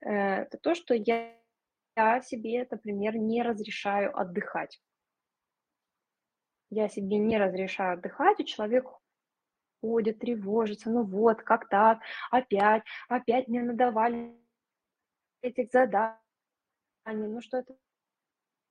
[0.00, 1.34] Э, это то, что я
[2.22, 4.80] себе, например, не разрешаю отдыхать.
[6.70, 8.86] Я себе не разрешаю отдыхать, и человек
[9.80, 12.00] ходит, тревожится, ну вот, как так,
[12.30, 14.36] опять, опять мне надавали
[15.42, 16.16] этих заданий,
[17.04, 17.76] ну что это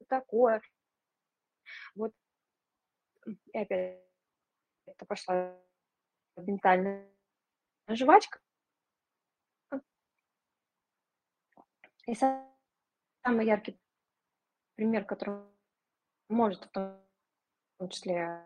[0.10, 0.62] такое?
[1.95, 2.12] Вот,
[3.25, 4.03] и опять
[4.86, 5.58] это пошла
[6.38, 7.10] ментальная
[7.88, 8.39] жвачка.
[12.08, 13.79] И самый яркий
[14.75, 15.41] пример, который
[16.29, 17.04] может в том
[17.89, 18.45] числе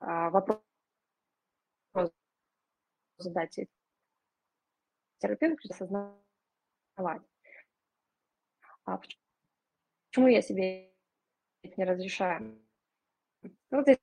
[0.00, 0.60] а, вопрос
[3.18, 3.58] задать
[5.18, 7.22] терапевту, осознавать.
[8.84, 10.92] А почему я себе
[11.62, 12.62] не разрешаю?
[13.70, 13.98] Ну, здесь,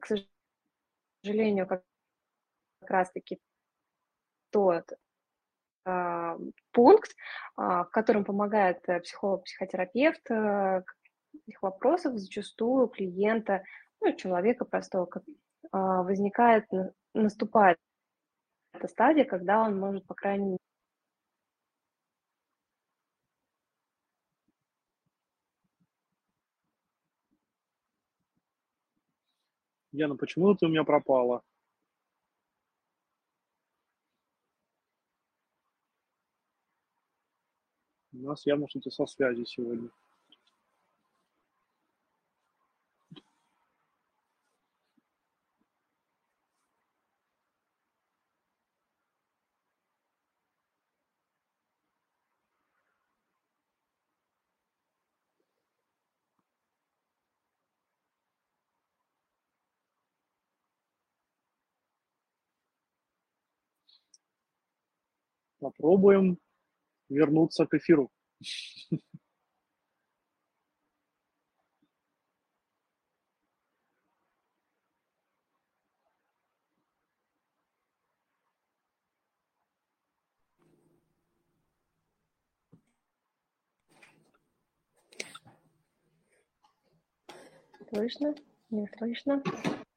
[0.00, 0.06] к
[1.22, 1.84] сожалению, как,
[2.82, 3.40] раз-таки
[4.50, 4.92] тот
[5.84, 6.36] а,
[6.70, 7.16] пункт,
[7.56, 10.30] а, в котором помогает э, психолог-психотерапевт.
[11.34, 13.64] Э, их вопросов зачастую клиента,
[14.00, 15.08] ну, человека простого,
[15.72, 16.66] а, возникает,
[17.14, 17.78] наступает
[18.72, 20.58] эта стадия, когда он может, по крайней мере,
[29.92, 31.42] Яна, почему ты у меня пропала?
[38.12, 39.90] У нас явно что-то со связью сегодня.
[65.64, 66.38] Попробуем
[67.08, 68.10] вернуться к эфиру.
[87.88, 88.34] Слышно?
[88.68, 89.42] Не слышно?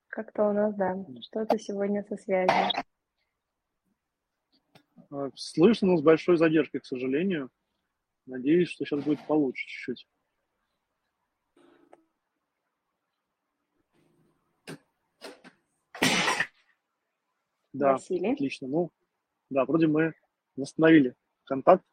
[0.08, 2.72] Как-то у нас, да, что-то сегодня со связью.
[5.10, 7.50] А, слышно, но с большой задержкой, к сожалению.
[8.26, 10.08] Надеюсь, что сейчас будет получше чуть-чуть.
[17.74, 18.34] Да, Василий.
[18.34, 18.68] отлично.
[18.68, 18.92] Ну,
[19.50, 20.14] да, вроде мы
[20.56, 21.86] восстановили контакт.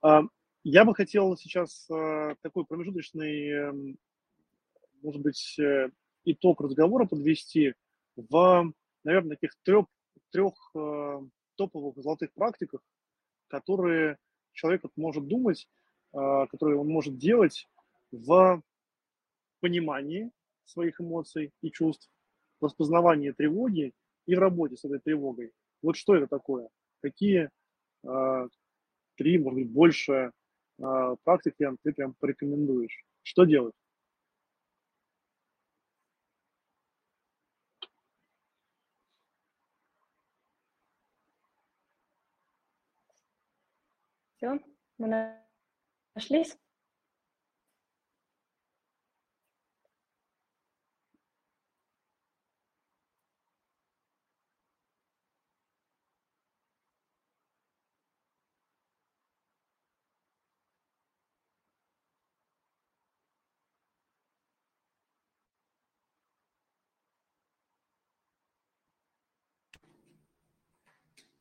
[0.00, 0.22] А,
[0.62, 3.98] я бы хотел сейчас а, такой промежуточный, эм,
[5.02, 5.90] может быть, э,
[6.24, 7.74] итог разговора подвести
[8.16, 8.72] в,
[9.04, 9.86] наверное, таких трех,
[10.30, 11.20] трех э,
[11.56, 12.80] топовых золотых практиках,
[13.48, 14.18] которые
[14.52, 15.68] человек может думать,
[16.12, 17.68] а, которые он может делать
[18.10, 18.62] в
[19.60, 20.30] понимании
[20.64, 22.10] своих эмоций и чувств,
[22.60, 23.92] в распознавании тревоги
[24.26, 25.52] и в работе с этой тревогой.
[25.82, 26.68] Вот что это такое?
[27.02, 27.50] Какие
[28.02, 28.48] э,
[29.16, 30.32] три, может быть, больше
[30.78, 33.04] э, практик ты прям порекомендуешь?
[33.22, 33.74] Что делать?
[44.98, 45.44] Mona,
[46.18, 46.58] schließ.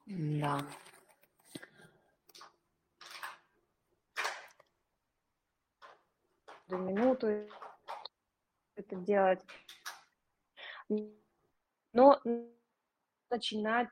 [0.08, 0.58] Ja.
[6.68, 6.78] Да.
[6.78, 7.48] минуту
[8.76, 9.44] это делать.
[11.94, 12.22] Но
[13.30, 13.90] начинать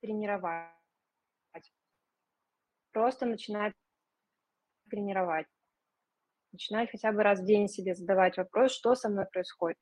[0.00, 0.70] тренировать.
[2.92, 3.74] Просто начинать
[4.88, 5.46] тренировать.
[6.52, 9.78] Начинать хотя бы раз в день себе задавать вопрос, что со мной происходит.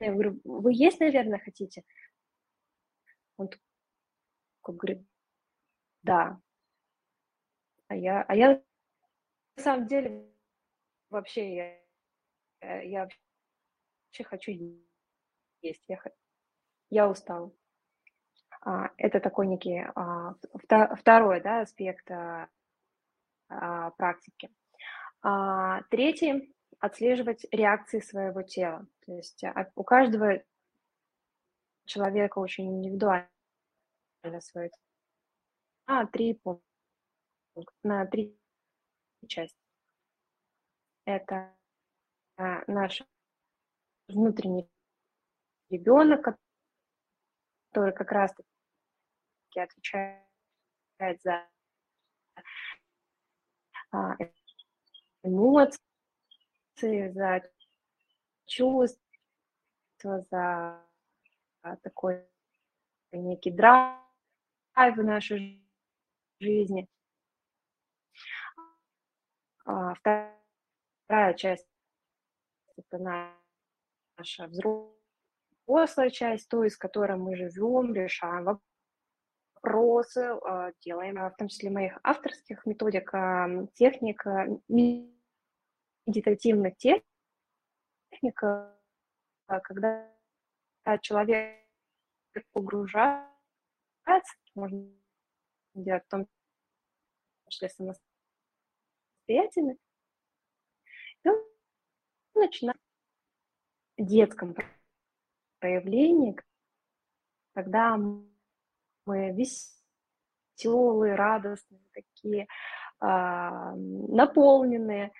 [0.00, 1.82] Я говорю, вы есть, наверное, хотите?
[3.36, 3.48] Он
[4.62, 5.06] говорит,
[6.02, 6.40] да.
[7.88, 8.62] А я, а я
[9.56, 10.29] на самом деле
[11.10, 11.80] вообще я,
[12.60, 14.52] э, я вообще хочу
[15.62, 16.02] есть, я,
[16.90, 17.54] я устал.
[18.62, 20.34] А, это такой некий а,
[20.96, 22.48] второй да, аспект а,
[23.48, 24.50] а, практики.
[25.22, 28.86] А, третий– отслеживать реакции своего тела.
[29.06, 30.42] То есть а, у каждого
[31.84, 33.28] человека очень индивидуально
[34.40, 34.70] свое
[35.86, 36.62] а, три пункта,
[37.82, 38.38] на три
[39.26, 39.69] части.
[41.10, 41.52] Это
[42.36, 43.02] а, наш
[44.06, 44.70] внутренний
[45.68, 46.38] ребенок,
[47.70, 48.48] который как раз-таки
[49.56, 50.22] отвечает
[51.18, 51.50] за
[53.90, 54.14] а,
[55.24, 55.80] эмоции,
[57.10, 57.42] за
[58.46, 59.00] чувства,
[60.30, 60.88] за
[61.82, 62.24] такой
[63.10, 63.98] некий драйв
[64.76, 65.60] в нашей
[66.38, 66.88] жизни.
[69.64, 69.94] А,
[71.10, 71.66] вторая часть–
[72.76, 72.98] это
[74.16, 78.60] наша взрослая часть, то, из которой мы живем, решаем
[79.56, 83.10] вопросы, а, делаем, в том числе моих авторских методик,
[83.74, 84.24] техник,
[86.06, 88.40] медитативных техник,
[89.48, 90.08] когда
[91.00, 91.66] человек
[92.52, 93.26] погружается,
[94.54, 94.88] можно
[95.74, 96.28] делать в том
[97.48, 99.74] числе самостоятельно,
[101.24, 101.42] и он
[102.34, 102.78] начинает
[103.96, 104.54] в детском
[105.58, 106.36] проявлении,
[107.54, 112.46] когда мы веселые, радостные, такие
[112.98, 115.12] а, наполненные,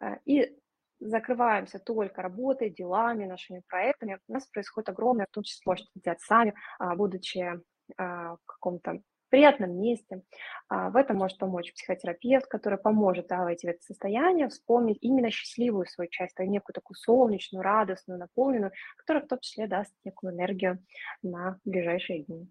[0.00, 0.56] а, и
[1.00, 6.20] закрываемся только работой, делами, нашими проектами, у нас происходит огромное, в том числе можете делать
[6.20, 7.60] сами, а, будучи
[7.98, 9.02] в каком-то
[9.34, 10.22] приятном месте.
[10.68, 15.28] А, в этом может помочь психотерапевт, который поможет да, войти в это состояние, вспомнить именно
[15.28, 20.34] счастливую свою часть, а некую такую солнечную, радостную, наполненную, которая в том числе даст некую
[20.34, 20.78] энергию
[21.24, 22.48] на ближайшие дни.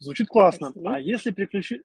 [0.00, 0.70] Звучит классно.
[0.70, 0.96] Спасибо.
[0.96, 1.82] А если переключить...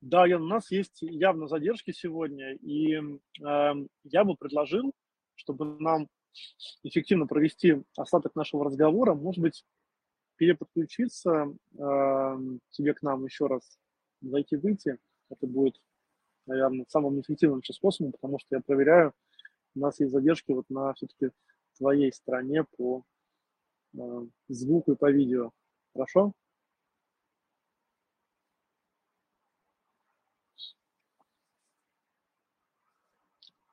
[0.00, 3.72] Да, у нас есть явно задержки сегодня, и э,
[4.04, 4.92] я бы предложил,
[5.34, 6.06] чтобы нам
[6.84, 9.64] эффективно провести остаток нашего разговора, может быть,
[10.36, 12.38] переподключиться э,
[12.70, 13.78] тебе к нам еще раз,
[14.20, 14.98] зайти-выйти.
[15.30, 15.80] Это будет,
[16.46, 19.12] наверное, самым эффективным способом, потому что я проверяю,
[19.74, 21.30] у нас есть задержки вот на все-таки
[21.76, 23.04] твоей стороне по
[23.94, 25.52] э, звуку и по видео.
[25.94, 26.32] Хорошо?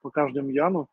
[0.01, 0.89] Пока ждем Яну.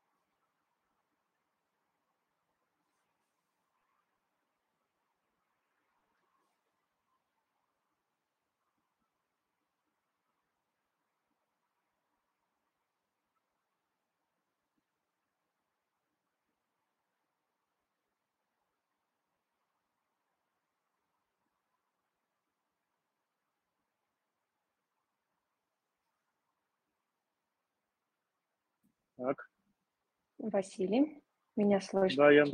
[29.26, 29.50] Так.
[30.38, 31.20] Василий,
[31.56, 32.26] меня слышно?
[32.26, 32.44] Да, я...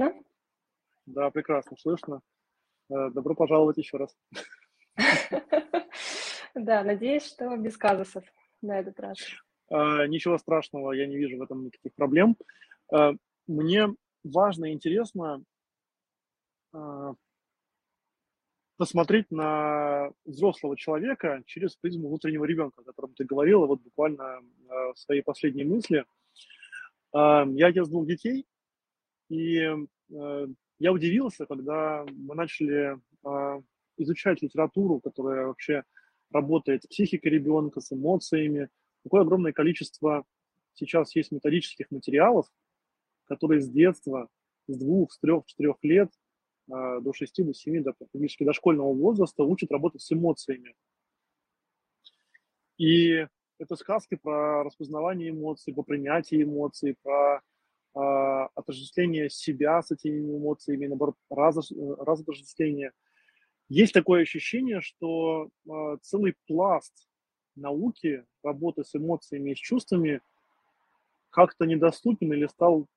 [1.05, 2.23] да прекрасно слышно.
[2.89, 4.17] Э, добро пожаловать еще раз.
[6.55, 8.25] Да, надеюсь, что без казусов
[8.61, 9.19] на этот раз.
[9.71, 12.37] А, ничего страшного, я не вижу в этом никаких проблем.
[12.93, 13.15] А,
[13.47, 13.89] мне
[14.23, 15.43] важно и интересно
[16.75, 17.15] а,
[18.77, 24.95] посмотреть на взрослого человека через призму внутреннего ребенка, о котором ты говорила вот буквально в
[24.97, 26.05] своей последней мысли–
[27.15, 28.47] я отец двух детей,
[29.29, 30.47] и э,
[30.79, 33.63] я удивился, когда мы начали а,
[33.97, 35.85] изучать литературу, которая вообще
[36.33, 38.69] работает с психикой ребенка, с эмоциями.
[39.05, 40.25] Какое огромное количество
[40.75, 42.47] сейчас есть методических материалов,
[43.27, 44.29] которые с детства,
[44.67, 46.11] с двух, с трех, четырех лет
[46.71, 50.75] а, до шести, до семи, до практически дошкольного возраста учат работать с эмоциями.
[52.77, 53.27] И
[53.63, 57.41] это сказки про распознавание эмоций, про принятие эмоций, про
[57.95, 62.93] э, отождествление себя с этими эмоциями, наоборот, раз, разотождествление.
[63.69, 67.09] есть такое ощущение, что э, целый пласт
[67.55, 70.21] науки, работы с эмоциями и с чувствами
[71.31, 72.89] как-то недоступен или стал,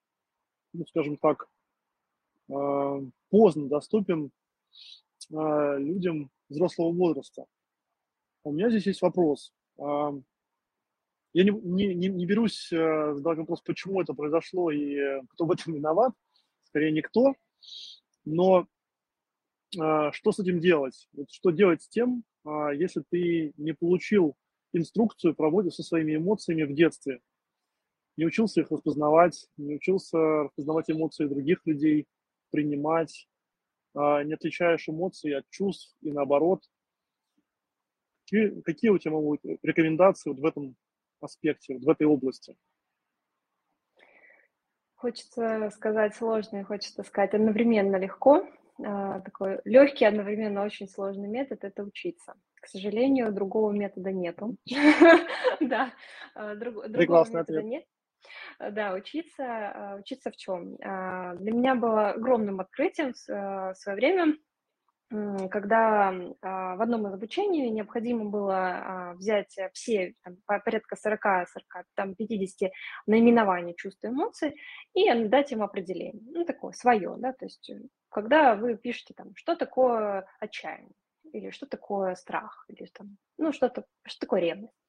[0.74, 1.48] ну, скажем так,
[2.50, 4.32] э, поздно доступен
[5.30, 7.46] э, людям взрослого возраста.
[8.44, 9.54] У меня здесь есть вопрос.
[9.78, 10.12] Э,
[11.36, 11.52] я не,
[11.94, 14.98] не, не берусь э, задавать вопрос, почему это произошло и
[15.32, 16.14] кто в этом виноват.
[16.64, 17.36] Скорее, никто.
[18.24, 18.68] Но
[19.78, 21.10] э, что с этим делать?
[21.12, 24.38] Вот что делать с тем, э, если ты не получил
[24.72, 27.20] инструкцию по работе со своими эмоциями в детстве?
[28.16, 32.08] Не учился их распознавать, не учился распознавать эмоции других людей,
[32.50, 33.28] принимать,
[33.94, 36.64] э, не отличаешь эмоции от чувств и наоборот.
[38.24, 40.78] Какие, какие у тебя могут рекомендации вот в этом
[41.26, 42.56] аспекте, в этой области?
[44.96, 48.48] Хочется сказать сложно и хочется сказать одновременно легко.
[48.84, 52.34] А, такой легкий, одновременно очень сложный метод– это учиться.
[52.56, 54.56] К сожалению, другого метода нету.
[55.62, 55.94] Да,
[56.34, 57.86] а, другого метода нет.
[58.60, 60.76] Да, учиться, учиться в чем?
[60.78, 64.38] Для меня было огромным открытием в свое время
[65.50, 71.86] когда а, в одном из обучений необходимо было а, взять все, там, порядка 40, 40
[71.96, 72.72] там, 50
[73.08, 74.56] наименований чувств и эмоций
[74.94, 79.36] и дать им определение, ну, такое свое, да, то есть э, когда вы пишете там,
[79.36, 80.94] что такое отчаяние,
[81.34, 84.85] или что такое страх, или там, ну, что-то, что такое ревность.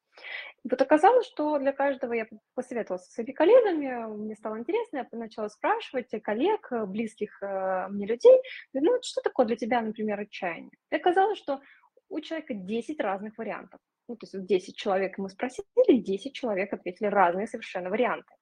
[0.68, 5.48] Вот оказалось, что для каждого я посоветовалась со своими коллегами, мне стало интересно, я начала
[5.48, 8.40] спрашивать коллег, близких э, мне людей,
[8.72, 10.72] ну, что такое для тебя, например, отчаяние?
[10.90, 11.60] И оказалось, что
[12.08, 13.80] у человека 10 разных вариантов.
[14.08, 18.32] Ну, то есть 10 человек мы спросили, 10 человек ответили разные совершенно варианты.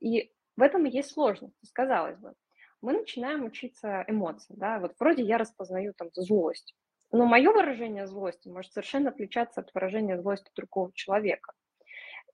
[0.00, 2.34] И в этом и есть сложность, казалось бы.
[2.82, 6.74] Мы начинаем учиться эмоциям, да, вот вроде я распознаю там злость,
[7.12, 11.52] но мое выражение злости может совершенно отличаться от выражения злости другого человека.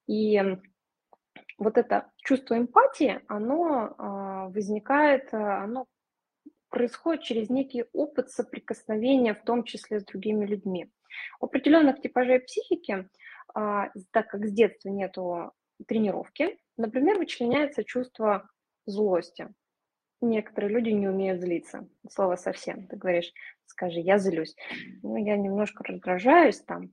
[0.07, 0.41] И
[1.59, 5.87] вот это чувство эмпатии, оно а, возникает, а, оно
[6.69, 10.91] происходит через некий опыт соприкосновения, в том числе с другими людьми.
[11.41, 13.09] У определенных типажей психики,
[13.55, 15.53] а, так как с детства нету
[15.87, 18.49] тренировки, например, вычленяется чувство
[18.85, 19.49] злости.
[20.21, 21.89] Некоторые люди не умеют злиться.
[22.09, 22.87] Слово совсем.
[22.87, 23.33] Ты говоришь,
[23.77, 24.57] скажи, я злюсь.
[25.03, 26.91] Ну, я немножко раздражаюсь там.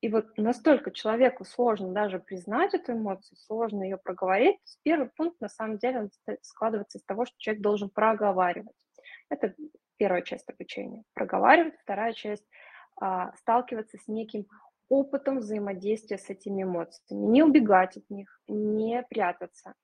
[0.00, 4.58] И вот настолько человеку сложно даже признать эту эмоцию, сложно ее проговорить.
[4.82, 6.10] Первый пункт, на самом деле,
[6.42, 8.76] складывается из того, что человек должен проговаривать.
[9.28, 9.54] Это
[9.96, 11.04] первая часть обучения.
[11.14, 11.74] Проговаривать.
[11.82, 12.46] Вторая часть
[13.00, 14.46] а, сталкиваться с неким
[14.88, 17.26] опытом взаимодействия с этими эмоциями.
[17.26, 19.74] Не убегать от них, не прятаться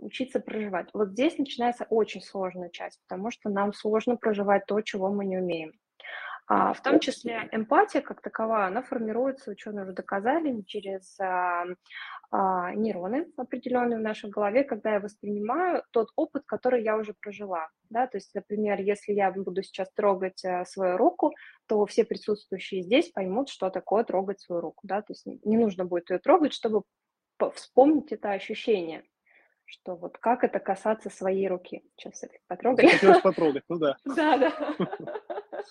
[0.00, 0.88] учиться проживать.
[0.92, 5.38] Вот здесь начинается очень сложная часть, потому что нам сложно проживать то, чего мы не
[5.38, 5.72] умеем.
[6.52, 11.64] А, в том числе эмпатия как таковая, она формируется, ученые уже доказали, через а,
[12.32, 17.68] а, нейроны определенные в нашей голове, когда я воспринимаю тот опыт, который я уже прожила.
[17.88, 18.08] Да?
[18.08, 21.32] То есть, например, если я буду сейчас трогать а, свою руку,
[21.68, 24.80] то все присутствующие здесь поймут, что такое трогать свою руку.
[24.82, 25.02] Да?
[25.02, 26.82] То есть не нужно будет ее трогать, чтобы
[27.54, 29.04] вспомнить это ощущение
[29.70, 31.84] что вот как это касаться своей руки.
[31.96, 32.88] Сейчас это потрогали.
[32.88, 33.96] Хотелось потрогать, ну да.
[34.04, 34.76] Да, да.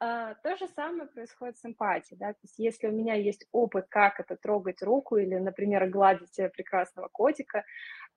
[0.00, 3.86] А, то же самое происходит с эмпатией, да, то есть если у меня есть опыт,
[3.88, 7.64] как это трогать руку или, например, гладить прекрасного котика,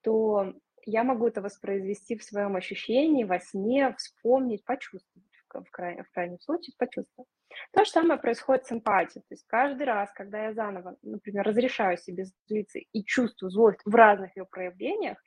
[0.02, 0.56] то
[0.86, 6.40] я могу это воспроизвести в своем ощущении, во сне, вспомнить, почувствовать в, крайнем, в крайнем
[6.40, 7.30] случае почувствовать.
[7.72, 9.24] То же самое происходит с эмпатией.
[9.28, 13.94] То есть каждый раз, когда я заново, например, разрешаю себе злиться и чувствую злость в
[13.94, 15.18] разных ее проявлениях,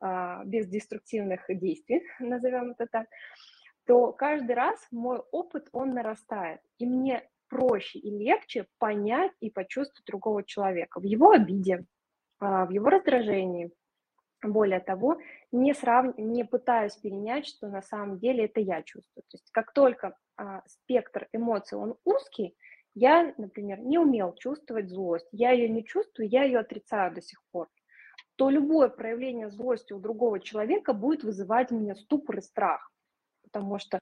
[0.00, 3.06] а, без деструктивных действий, назовем это так,
[3.86, 6.60] то каждый раз мой опыт, он нарастает.
[6.78, 11.84] И мне проще и легче понять и почувствовать другого человека в его обиде,
[12.38, 13.70] а, в его раздражении,
[14.42, 15.18] более того,
[15.52, 16.16] не, срав...
[16.18, 19.24] не пытаюсь перенять, что на самом деле это я чувствую.
[19.28, 22.56] То есть как только а, спектр эмоций, он узкий,
[22.94, 27.40] я, например, не умел чувствовать злость, я ее не чувствую, я ее отрицаю до сих
[27.52, 27.68] пор,
[28.36, 32.90] то любое проявление злости у другого человека будет вызывать у меня ступор и страх,
[33.42, 34.00] потому что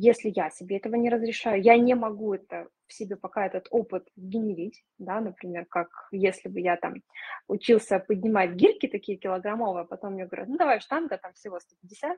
[0.00, 4.08] если я себе этого не разрешаю, я не могу это в себе пока этот опыт
[4.16, 6.94] генерить, да, например, как если бы я там
[7.48, 12.16] учился поднимать гирьки такие килограммовые, а потом мне говорят, ну давай штанга там всего 150,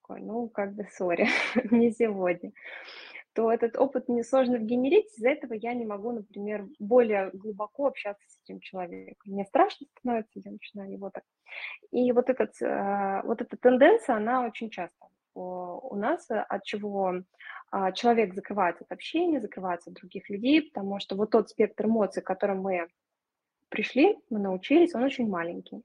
[0.00, 1.28] такой, ну как бы сори,
[1.70, 2.52] не сегодня,
[3.32, 8.24] то этот опыт мне сложно генерить, из-за этого я не могу, например, более глубоко общаться
[8.28, 9.32] с этим человеком.
[9.32, 11.24] Мне страшно становится, я начинаю его так.
[11.90, 15.06] И вот, этот, э, вот эта тенденция, она очень часто
[15.36, 17.22] у нас, от чего
[17.70, 22.22] а, человек закрывается от общения, закрывается от других людей, потому что вот тот спектр эмоций,
[22.22, 22.88] к которым мы
[23.68, 25.82] пришли, мы научились, он очень маленький.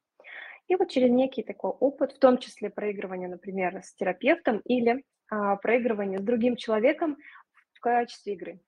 [0.68, 5.56] И вот через некий такой опыт, в том числе проигрывание, например, с терапевтом или а,
[5.58, 7.18] проигрывание с другим человеком
[7.74, 8.62] в качестве игры.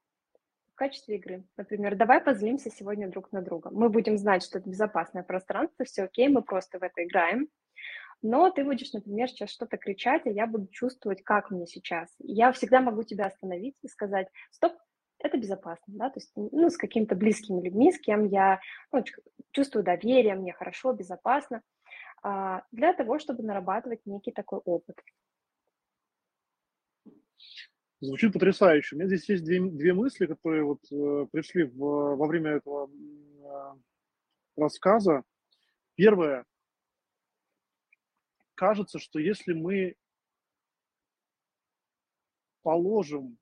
[0.74, 1.46] В качестве игры.
[1.56, 3.70] Например, давай позлимся сегодня друг на друга.
[3.72, 7.48] Мы будем знать, что это безопасное пространство, все окей, мы просто в это играем.
[8.24, 12.10] Но ты будешь, например, сейчас что-то кричать, а я буду чувствовать, как мне сейчас.
[12.20, 14.74] Я всегда могу тебя остановить и сказать, стоп,
[15.20, 18.62] это безопасно, да, то есть, ну, с какими-то близкими людьми, с кем я
[18.94, 19.04] ну,
[19.52, 21.62] чувствую доверие, мне хорошо, безопасно,
[22.24, 24.96] а, для того, чтобы нарабатывать некий такой опыт.
[28.00, 28.96] Звучит потрясающе.
[28.96, 32.90] У меня здесь есть две, две мысли, которые вот э, пришли в, во время этого
[32.90, 35.24] э, рассказа.
[35.96, 36.46] Первое.
[38.56, 39.96] Кажется, что если мы
[42.62, 43.38] положим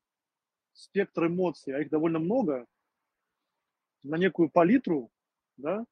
[0.74, 2.66] спектр эмоций, а их довольно много,
[4.04, 5.12] на некую палитру,
[5.58, 5.86] да,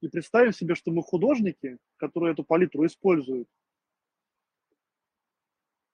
[0.00, 3.48] и представим себе, что мы художники, которые эту палитру используют,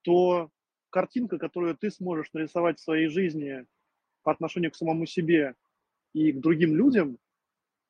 [0.02, 0.50] то
[0.90, 3.66] картинка, которую ты сможешь нарисовать в своей жизни
[4.22, 5.54] по отношению к самому себе
[6.14, 7.18] и к другим людям,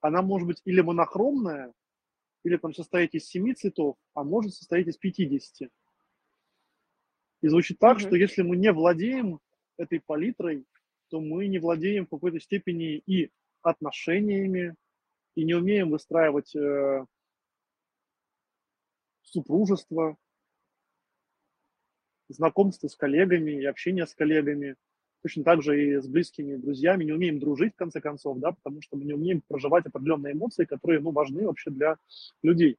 [0.00, 1.72] она может быть или монохромная,
[2.44, 5.70] или там состоять из семи цветов, а может состоять из 50.
[7.40, 8.00] И звучит так, mm-hmm.
[8.00, 9.40] что если мы не владеем
[9.76, 10.64] этой палитрой,
[11.08, 13.30] то мы не владеем в какой-то степени и
[13.62, 14.74] отношениями,
[15.34, 17.06] и не умеем выстраивать э,
[19.22, 20.16] супружество,
[22.28, 24.76] знакомство с коллегами и общение с коллегами,
[25.22, 28.82] точно так же и с близкими друзьями, не умеем дружить, в конце концов, да, потому
[28.82, 31.96] что мы не умеем проживать определенные эмоции, которые, ну, важны вообще для
[32.42, 32.76] людей.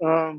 [0.00, 0.34] А,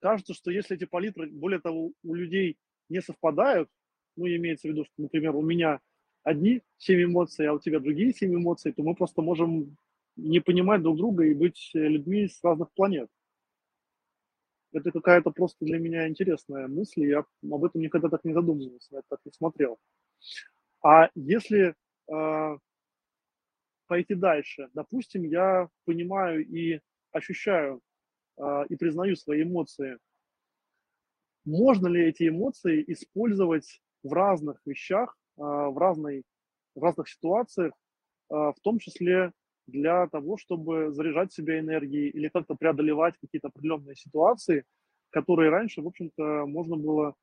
[0.00, 2.56] кажется, что если эти палитры, более того, у людей
[2.88, 3.68] не совпадают,
[4.16, 5.80] ну, имеется в виду, что, например, у меня
[6.22, 9.76] одни семь эмоций, а у тебя другие семь эмоций, то мы просто можем
[10.16, 13.08] не понимать друг друга и быть людьми с разных планет
[14.72, 19.02] это какая-то просто для меня интересная мысль, я об этом никогда так не задумывался, я
[19.08, 19.78] так не смотрел.
[20.82, 21.74] А если
[22.10, 22.58] э,
[23.86, 26.80] пойти дальше, допустим, я понимаю и
[27.12, 27.80] ощущаю
[28.38, 29.98] э, и признаю свои эмоции,
[31.44, 36.24] можно ли эти эмоции использовать в разных вещах, э, в, разной,
[36.74, 37.74] в разных ситуациях,
[38.30, 39.32] э, в том числе
[39.72, 44.64] для того, чтобы заряжать себя энергией или как-то преодолевать какие-то определенные ситуации,
[45.10, 47.14] которые раньше, в общем-то, можно было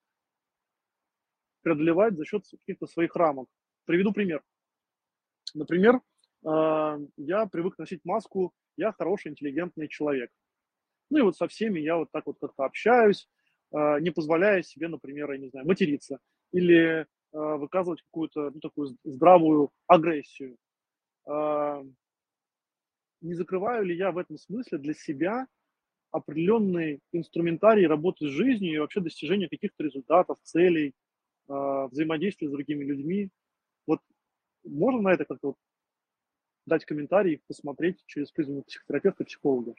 [1.61, 3.47] преодолевать за счет каких-то своих рамок.
[3.85, 4.43] Приведу пример.
[5.53, 6.01] Например,
[6.45, 10.31] а, я привык носить маску «я хороший, интеллигентный человек».
[11.09, 13.27] Ну и вот со всеми я вот так вот как-то общаюсь,
[13.71, 16.19] а, не позволяя себе, например, я не знаю, материться
[16.51, 20.57] или а, выказывать какую-то ну, такую здравую агрессию
[23.21, 25.47] не закрываю ли я в этом смысле для себя
[26.11, 30.93] определенный инструментарий работы с жизнью и вообще достижения каких-то результатов, целей,
[31.47, 33.29] э, взаимодействия с другими людьми.
[33.85, 33.99] Вот
[34.63, 35.57] можно на это как-то вот
[36.65, 39.75] дать комментарий, посмотреть через призму психотерапевта, психолога?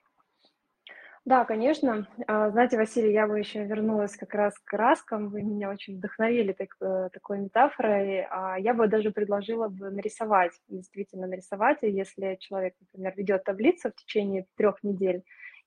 [1.26, 2.08] Да, конечно.
[2.26, 5.28] А, знаете, Василий, я бы еще вернулась как раз к краскам.
[5.28, 8.26] Вы меня очень вдохновили так, э, такой метафорой.
[8.30, 11.78] А, я бы даже предложила бы нарисовать, действительно нарисовать.
[11.82, 15.22] Если человек, например, ведет таблицу в течение трех недель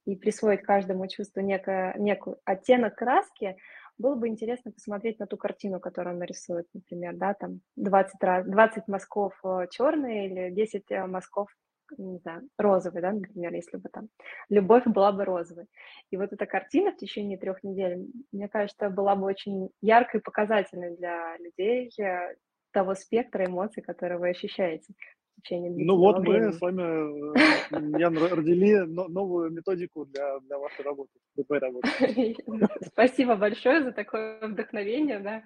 [0.06, 3.56] и присвоит каждому чувству некое, некий оттенок краски,
[4.00, 8.46] было бы интересно посмотреть на ту картину, которую он нарисует, например, да, там 20, раз,
[8.48, 11.48] 20 мазков э, черные или 10 э, мазков
[11.98, 14.10] не знаю, розовый, да, например, если бы там
[14.50, 15.66] любовь была бы розовой.
[16.12, 20.24] И вот эта картина в течение трех недель, мне кажется, была бы очень яркой и
[20.24, 22.36] показательной для людей э,
[22.72, 24.94] того спектра эмоций, которые вы ощущаете
[25.38, 26.48] в течение Ну вот времени.
[26.48, 31.90] мы с вами, Ян, родили новую методику для, для вашей работы, для твоей работы.
[32.86, 35.44] Спасибо большое за такое вдохновение, да.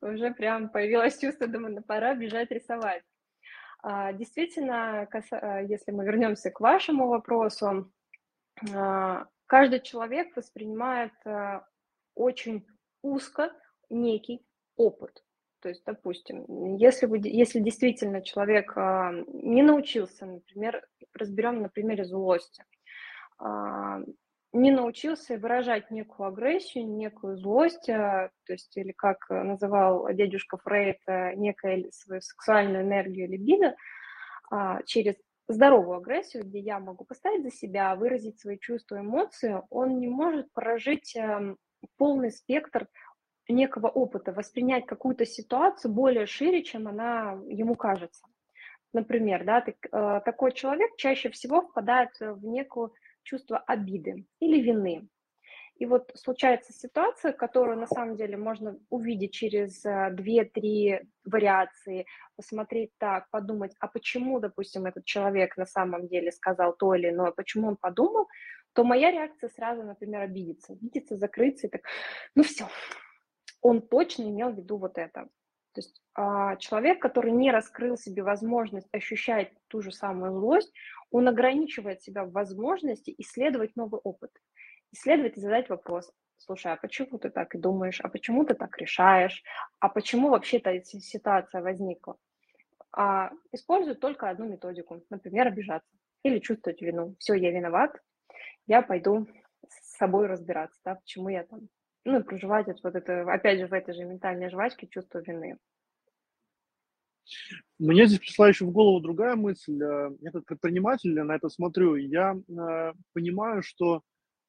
[0.00, 3.02] Уже прям появилось чувство, думаю, пора бежать рисовать.
[3.86, 7.92] А, действительно, а, если мы вернемся к вашему вопросу,
[8.74, 11.12] а, каждый человек воспринимает
[12.14, 12.66] очень
[13.02, 13.52] узко
[13.90, 14.40] некий
[14.76, 15.22] опыт.
[15.60, 22.64] То есть, допустим, если, вы, если действительно человек не научился, например, разберем на примере злости,
[24.54, 30.98] не научился выражать некую агрессию, некую злость, э, то есть, или как называл дедушка Фрейд,
[31.06, 33.74] э, некую свою сексуальную энергию либидо,
[34.50, 35.16] а, через
[35.48, 40.52] здоровую агрессию, где я могу поставить за себя, выразить свои чувства, эмоции, он не может
[40.52, 41.58] прожить эм,
[41.98, 42.86] полный спектр
[43.48, 48.24] некого опыта, воспринять какую-то ситуацию более шире, чем она ему кажется.
[48.92, 52.90] Например, да, ты, э, такой человек чаще всего впадает в некое
[53.24, 55.08] чувство обиды или вины.
[55.76, 62.06] И вот случается ситуация, которую на самом деле можно увидеть через 2-3 э, вариации,
[62.36, 67.32] посмотреть так, подумать, а почему, допустим, этот человек на самом деле сказал то или иное,
[67.32, 68.28] почему он подумал,
[68.72, 71.82] то моя реакция сразу, например, обидеться, обидеться, закрыться и так,
[72.36, 72.68] ну все,
[73.60, 75.28] он точно имел в виду вот это.
[75.74, 80.72] То есть а, человек, который не раскрыл себе возможность ощущать ту же самую злость,
[81.10, 84.30] он ограничивает себя в возможности исследовать новый опыт
[84.94, 86.10] исследовать и задать вопрос.
[86.38, 88.00] Слушай, а почему ты так и думаешь?
[88.00, 89.42] А почему ты так решаешь?
[89.80, 92.16] А почему вообще эта ситуация возникла?
[92.92, 95.90] А, используют только одну методику, например, обижаться
[96.22, 97.16] или чувствовать вину.
[97.18, 97.96] Все, я виноват,
[98.66, 99.26] я пойду
[99.68, 101.68] с собой разбираться, да, почему я там.
[102.04, 105.58] Ну, проживать вот это, опять же, в этой же ментальной жвачке чувство вины.
[107.78, 109.82] Мне здесь пришла еще в голову другая мысль.
[109.82, 114.02] Э, я как предприниматель на это смотрю, я э, понимаю, что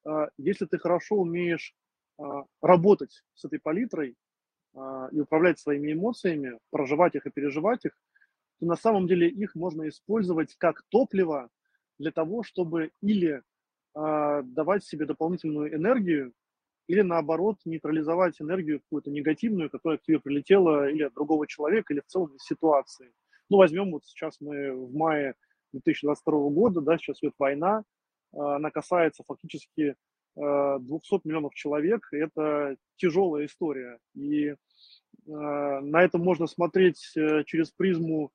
[0.06, 1.74] а, если ты хорошо умеешь
[2.18, 4.16] а, работать с этой палитрой
[4.76, 7.94] а, и управлять своими эмоциями, проживать их и переживать их,
[8.60, 11.50] то на самом деле их можно использовать как топливо
[11.98, 13.42] для того, чтобы или
[13.94, 16.34] давать себе дополнительную энергию,
[16.88, 22.02] или наоборот нейтрализовать энергию какую-то негативную, которая к тебе прилетела или от другого человека, или
[22.02, 23.12] в целом из ситуации.
[23.50, 25.36] Ну, возьмем вот сейчас мы в мае
[25.74, 27.84] 2022 года, да, сейчас идет война,
[28.34, 29.96] она касается фактически
[30.36, 32.08] 200 э, миллионов человек.
[32.12, 34.00] Это тяжелая история.
[34.14, 34.56] И э,
[35.26, 38.32] на это можно смотреть э, через призму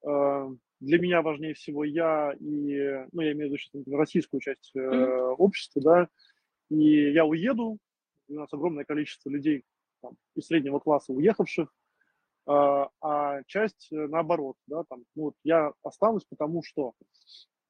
[0.00, 5.34] для меня важнее всего я и, ну, я имею в виду российскую часть mm-hmm.
[5.38, 6.08] общества, да,
[6.70, 7.78] и я уеду,
[8.28, 9.64] у нас огромное количество людей
[10.02, 11.72] там, из среднего класса уехавших,
[12.46, 16.94] а часть наоборот, да, там, ну, вот я останусь, потому что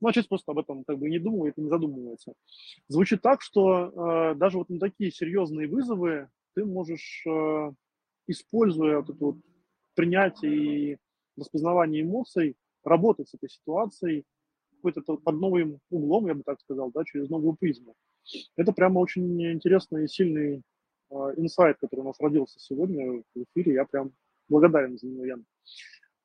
[0.01, 2.35] ну, а человек просто об этом как бы не думает и не задумывается.
[2.87, 7.73] Звучит так, что э, даже вот на такие серьезные вызовы ты можешь, э,
[8.29, 9.37] используя вот это вот
[9.95, 10.99] принятие и
[11.37, 14.25] распознавание эмоций, работать с этой ситуацией
[14.77, 17.97] какой-то под новым углом, я бы так сказал, да, через новую призму.
[18.57, 20.63] Это прямо очень интересный и сильный
[21.11, 23.75] э, инсайт, который у нас родился сегодня в эфире.
[23.75, 24.13] Я прям
[24.49, 25.47] благодарен за него, Ян.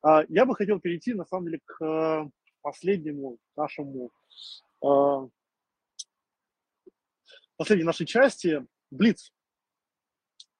[0.02, 2.30] А, я бы хотел перейти, на самом деле, к
[2.62, 4.10] последнему нашему,
[7.56, 9.32] последней нашей части, Блиц.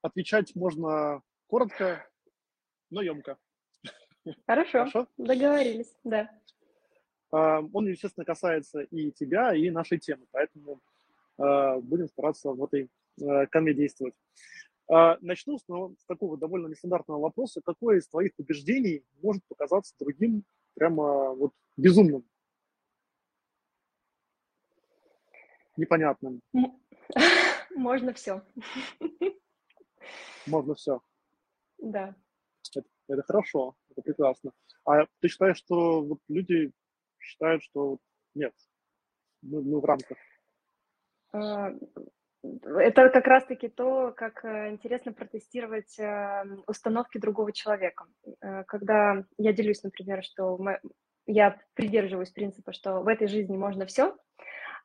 [0.02, 2.06] Отвечать можно коротко,
[2.90, 3.38] но емко.
[4.46, 5.08] Хорошо, Хорошо?
[5.16, 6.30] договорились, да.
[7.30, 10.80] Он, естественно, касается и тебя, и нашей темы, поэтому
[11.36, 14.14] будем стараться в этой э, канве действовать.
[14.90, 17.60] Э, начну с, ну, с такого довольно нестандартного вопроса.
[17.64, 22.24] Какое из твоих убеждений может показаться другим прямо вот безумным,
[25.76, 26.40] непонятным.
[27.74, 28.42] Можно все.
[30.46, 31.00] Можно все.
[31.78, 32.14] Да.
[32.74, 34.52] Это, это хорошо, это прекрасно.
[34.84, 36.72] А ты считаешь, что вот люди
[37.18, 37.98] считают, что
[38.34, 38.54] нет,
[39.42, 40.18] мы, мы в рамках?
[41.34, 41.72] А,
[42.42, 48.04] это как раз-таки то, как э, интересно протестировать эм, установки другого человека.
[48.40, 50.58] Э, когда я делюсь, например, что
[51.26, 54.14] я придерживаюсь принципа, что в этой жизни можно все,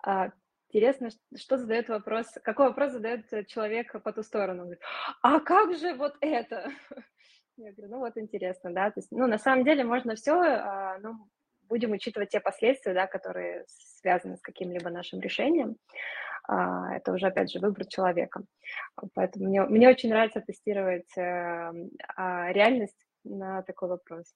[0.02, 0.32] а,
[0.70, 4.62] интересно, что задает вопрос, какой вопрос задает человек по ту сторону.
[4.62, 4.82] говорит,
[5.22, 6.72] а как же вот это?
[7.58, 10.98] Я говорю, ну вот интересно, да, то есть, ну на самом деле можно все, а,
[11.00, 11.30] ну,
[11.70, 15.78] будем учитывать те последствия, да, которые связаны с каким-либо нашим решением.
[16.48, 18.44] А, это уже, опять же, выбор человека.
[19.14, 21.72] Поэтому мне, мне очень нравится тестировать э,
[22.16, 24.34] а, реальность на такой вопрос.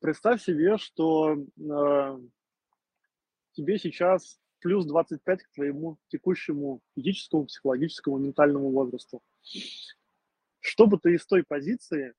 [0.00, 2.18] Представь себе, что э,
[3.52, 9.22] тебе сейчас плюс 25 к твоему текущему физическому, психологическому, ментальному возрасту.
[10.60, 12.14] Что бы ты из той позиции,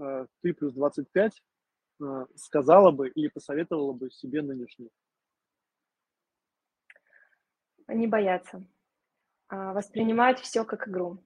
[0.00, 1.34] э, ты плюс 25, э,
[2.36, 4.90] сказала бы или посоветовала бы себе нынешней?
[7.94, 8.64] не бояться,
[9.48, 11.24] а воспринимать все как игру.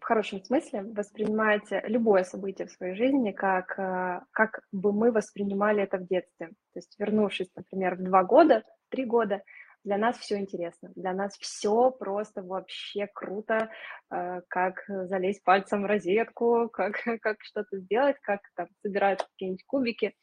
[0.00, 5.80] В хорошем смысле воспринимать любое событие в своей жизни, как, а, как бы мы воспринимали
[5.80, 6.48] это в детстве.
[6.48, 9.42] То есть вернувшись, например, в два года, в три года,
[9.84, 13.70] для нас все интересно, для нас все просто вообще круто,
[14.10, 20.14] а, как залезть пальцем в розетку, как, как что-то сделать, как там собирать какие-нибудь кубики.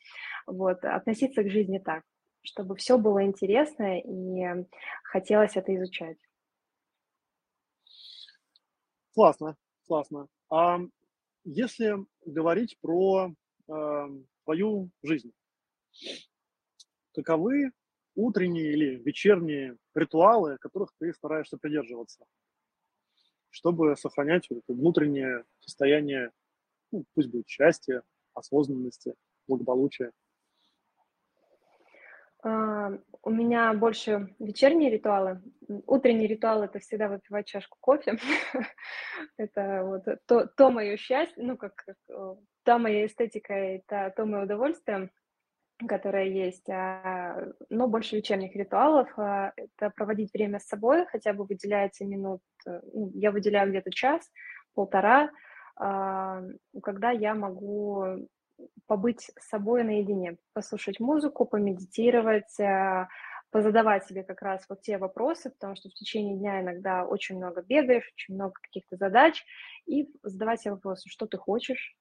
[0.47, 2.03] Вот, относиться к жизни так
[2.41, 4.66] чтобы все было интересно и
[5.03, 6.18] хотелось это изучать.
[9.14, 10.28] Классно, классно.
[10.49, 10.80] А
[11.43, 11.95] если
[12.26, 13.34] говорить про
[13.68, 14.07] э,
[14.43, 15.32] твою жизнь,
[17.14, 17.72] каковы
[18.20, 22.26] утренние или вечерние ритуалы, которых ты стараешься придерживаться,
[23.52, 26.32] чтобы сохранять вот это внутреннее состояние,
[26.92, 28.04] ну, пусть будет счастья,
[28.34, 29.16] осознанности,
[29.48, 30.12] благополучия?
[32.44, 32.92] А,
[33.24, 35.42] у меня больше вечерние ритуалы.
[35.88, 38.18] Утренний ритуал- это всегда выпивать чашку кофе.
[39.38, 40.06] Это вот
[40.56, 45.12] то моё счастье, ну, как как, э, та моя эстетика, это то моё удовольствие,
[45.88, 46.70] которое есть.
[46.70, 52.42] А, но больше вечерних ритуалов, а, это проводить время с собой, хотя бы выделяется минут,
[52.66, 54.30] э, ну, я выделяю где-то час,
[54.74, 55.32] полтора,
[55.78, 56.42] а,
[56.84, 58.28] когда я могу
[58.88, 62.58] побыть с собой наедине, послушать музыку, помедитировать,
[63.52, 67.62] позадавать себе как раз вот те вопросы, потому что в течение дня иногда очень много
[67.62, 69.44] бегаешь, очень много каких-то задач,
[69.86, 71.96] и задавать себе вопросы, что ты хочешь,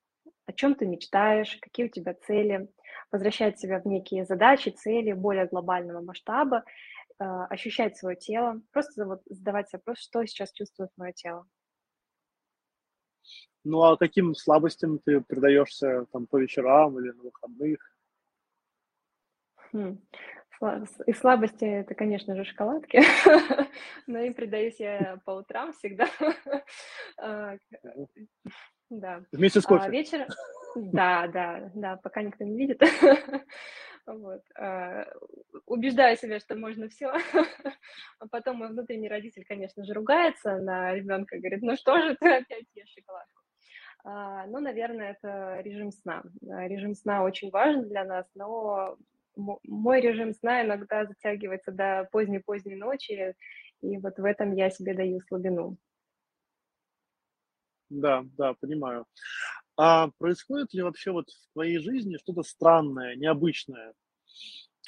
[0.49, 2.67] о чем ты мечтаешь, какие у тебя цели,
[3.11, 6.63] возвращать себя в некие задачи, цели более глобального масштаба,
[7.19, 11.45] а, ощущать свое тело, просто вот задавать вопрос, что сейчас чувствует мое тело.
[13.63, 17.79] Ну, а каким слабостям ты предаешься там по вечерам или на выходных?
[19.71, 19.99] Хм.
[21.05, 23.01] Из слабости- это, конечно же, шоколадки,
[24.07, 26.09] но им предаюсь я по утрам всегда.
[28.91, 29.21] А, да.
[29.31, 29.89] Вместе с А кофе?
[29.89, 30.27] вечером
[30.75, 32.81] да, да, да, пока никто не видит.
[34.07, 34.41] Вот.
[34.57, 35.05] А,
[35.67, 37.11] убеждаю себя, что можно всё,
[38.19, 42.27] а потом мой внутренний родитель, конечно же, ругается на ребёнка, говорит: "Ну что же ты
[42.37, 43.41] опять ешь шоколадку?"
[44.05, 46.23] А, ну, наверное, это режим сна.
[46.49, 48.97] А, режим сна очень важен для нас, но
[49.37, 53.35] мо мой режим сна иногда затягивается до поздней-поздней ночи,
[53.81, 55.77] и вот в этом я себе даю слабину.
[57.89, 59.05] Да, да, понимаю.
[59.75, 63.93] А происходит ли вообще вот в твоей жизни что-то странное, необычное?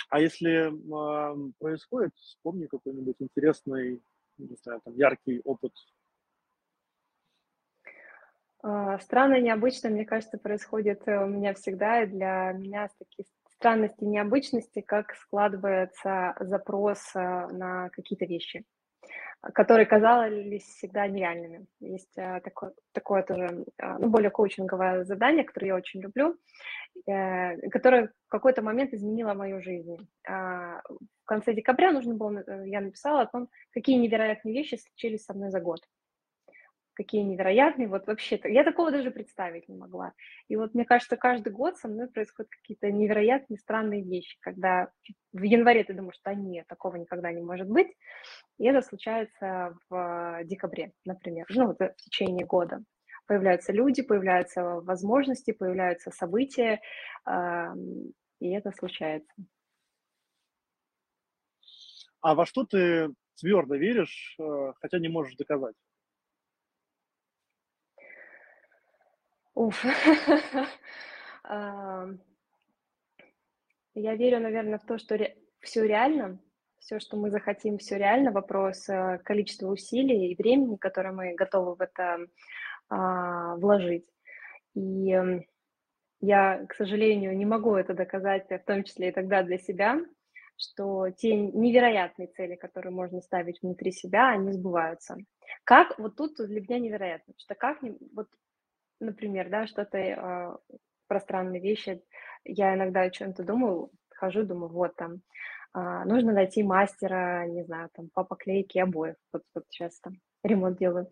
[0.09, 4.03] А если, ам, происходит, вспомни какой-нибудь интересный,
[4.37, 5.71] не знаю, там, яркий опыт.
[8.63, 13.25] А, странно необычно, мне кажется, происходит, э, у меня всегда, и для меня такие
[13.55, 18.65] странности и необычности, как складывается запрос, а, на какие-то вещи,
[19.41, 21.65] которые казались всегда нереальными.
[21.79, 26.37] Есть, а, такое такое тоже, а, ну, более коучинговое задание, которое я очень люблю,
[27.07, 29.97] э, которое в какой-то момент изменило мою жизнь.
[30.27, 35.25] А, в конце декабря нужно было э, я написала о том, какие невероятные вещи случились
[35.25, 35.81] со мной за год.
[37.01, 40.13] Какие невероятные, вот вообще-то я такого даже представить не могла.
[40.49, 44.91] И вот мне кажется, каждый год со мной происходят какие-то невероятные, странные вещи, когда
[45.33, 47.87] в январе ты думаешь: "Да нет, такого никогда не может быть".
[48.59, 52.83] И это случается в декабре, например, ну, вот, э, в течение года.
[53.27, 56.81] Появляются люди, появляются возможности, появляются события,
[58.41, 59.33] и это случается.
[62.21, 65.75] А во что ты твёрдо веришь, э, хотя не можешь доказать?
[69.61, 69.85] Уф.
[73.95, 75.17] Я верю, наверно, в то, что
[75.59, 76.39] всё реально,
[76.79, 78.31] всё, что мы захотим, всё реально.
[78.31, 82.19] Вопрос, э, количества усилий и времени, которое мы готовы в это,
[82.89, 84.07] а, вложить.
[84.75, 85.17] И,
[86.21, 89.99] я, к сожалению, не могу это доказать, в том числе и тогда для себя,
[90.57, 95.17] что те невероятные цели, которые можно ставить внутри себя, они сбываются.
[95.65, 95.99] Как?
[95.99, 97.79] Вот тут для меня невероятно, что как
[98.15, 98.29] вот,
[99.01, 100.57] например, да, что-то, а,
[101.07, 102.01] про странные вещи.
[102.45, 105.21] Я иногда о чём-то думаю, хожу, думаю: вот там,
[105.73, 109.15] а, нужно найти мастера, не знаю, там, по поклейке обоев.
[109.33, 111.07] Вот вот щас там ремонт делаю.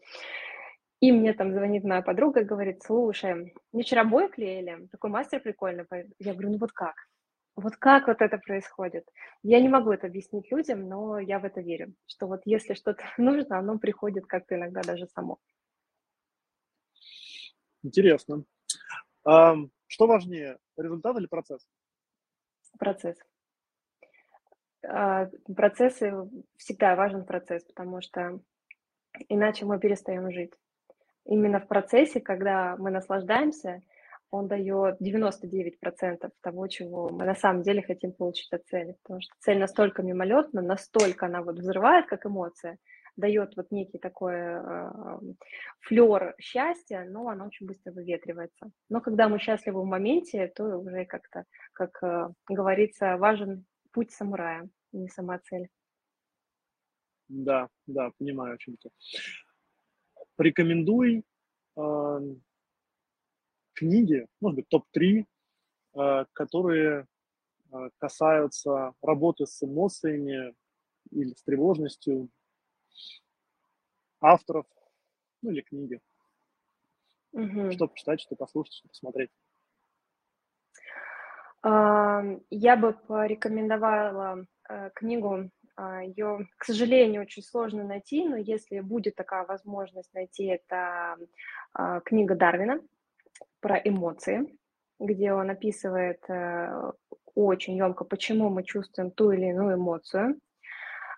[1.02, 5.86] И мне там звонит моя подруга говорит: "Слушай, мне вчера обои клеили, такой мастер прикольный,
[5.86, 6.96] пой" Я говорю: "Ну вот как?
[7.56, 9.06] Вот как вот это происходит?"
[9.44, 13.04] Я не могу это объяснить людям, но я в это верю, что вот если что-то
[13.18, 15.38] нужно, оно приходит как-то иногда даже само.
[17.84, 18.44] Интересно.
[19.26, 21.62] Ам, что важнее: результат или процесс?
[22.78, 23.18] Процесс.
[24.88, 26.14] А, процессы
[26.58, 28.40] всегда важен процесс, потому что
[29.30, 30.54] иначе мы перестаём жить.
[31.26, 33.82] Именно в процессе, когда мы наслаждаемся,
[34.32, 38.96] он даёт 99 % того, чего мы на самом деле хотим получить от цели.
[39.04, 42.78] Потому что цель настолько мимолетна, настолько она вот взрывает как эмоция,
[43.20, 45.20] даёт вот некий такой, а,
[45.82, 48.72] флёр счастья, но она очень быстро выветривается.
[48.90, 54.70] Но когда мы счастливы в моменте, то уже как-то, как, а, говорится, важен путь самурая,
[54.92, 55.68] не сама цель.
[57.30, 58.90] Да, да, понимаю, о чём ты.
[60.36, 61.24] порекомендуй
[61.78, 62.20] э,
[63.74, 65.26] книги, может быть, топ-3,
[65.96, 67.08] э, которые
[67.72, 70.54] э, касаются работы с эмоциями
[71.12, 72.30] или с тревожностью
[74.22, 74.66] авторов,
[75.42, 76.02] ну или книги.
[77.34, 77.72] Мгм.
[77.72, 79.30] Что почитать, что послушать, что посмотреть.
[81.64, 88.80] Ам, я бы порекомендовала, э, книгу, а, её, к сожалению, очень сложно найти, но если
[88.80, 91.18] будет такая возможность найти, это,
[91.74, 92.82] а, книга Дарвина
[93.62, 94.58] про эмоции,
[95.00, 96.92] где он описывает, э,
[97.36, 100.40] очень ёмко, почему мы чувствуем ту или иную эмоцию.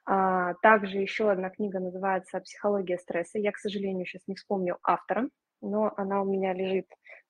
[0.07, 3.37] А, также ещё одна книга называется "Психология стресса".
[3.39, 5.29] Я, к сожалению, щас не вспомню автора,
[5.61, 6.87] но она у меня лежит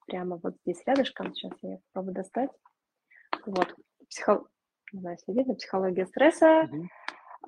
[0.08, 1.34] прямо вот здесь рядышком.
[1.36, 2.50] Щас я попробую достать.
[3.46, 3.76] Вот,
[4.10, 4.46] психо
[4.94, 6.70] не знаю, если видно, "Психология стресса",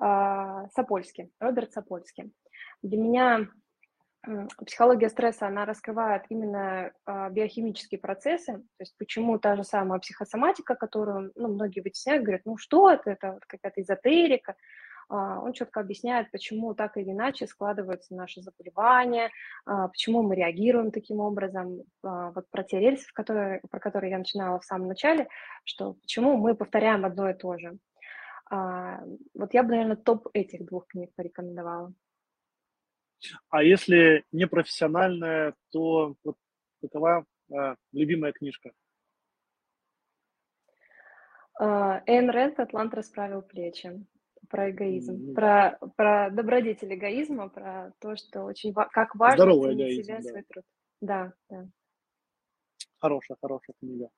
[0.00, 2.32] а, Сапольски, Роберт Сапольски.
[2.82, 3.48] Для меня,
[4.66, 10.74] "Психология стресса", она раскрывает именно, а, биохимические процессы, то есть почему та же самая психосоматика,
[10.76, 13.10] которую, ну, многие вытесняют, говорят: "Ну что это?
[13.12, 14.56] Это вот какая-то эзотерика".
[15.08, 19.30] А, он чётко объясняет, почему так или иначе складываются наши заболевания,
[19.66, 21.82] а, почему мы реагируем таким образом.
[22.02, 25.28] А, вот про те рельсы, которые про которые я начинала в самом начале,
[25.64, 27.78] что почему мы повторяем одно и то же.
[29.34, 31.94] Вот я бы, наверно, топ этих 2 книг порекомендовала.
[33.50, 36.36] А если непрофессиональная, то вот
[36.82, 37.24] какова,
[37.92, 38.72] любимая книжка?
[42.12, 44.04] Эйн Рэнд "Атлант расправил плечи".
[44.48, 50.16] Про эгоизм, про про добродетель эгоизма, про то, что очень как важно Здоровый эгоизм, себя,
[50.16, 50.28] да.
[50.28, 50.64] свой труд.
[51.00, 51.68] Да, да.
[52.98, 54.08] Хорошая хорошая книга.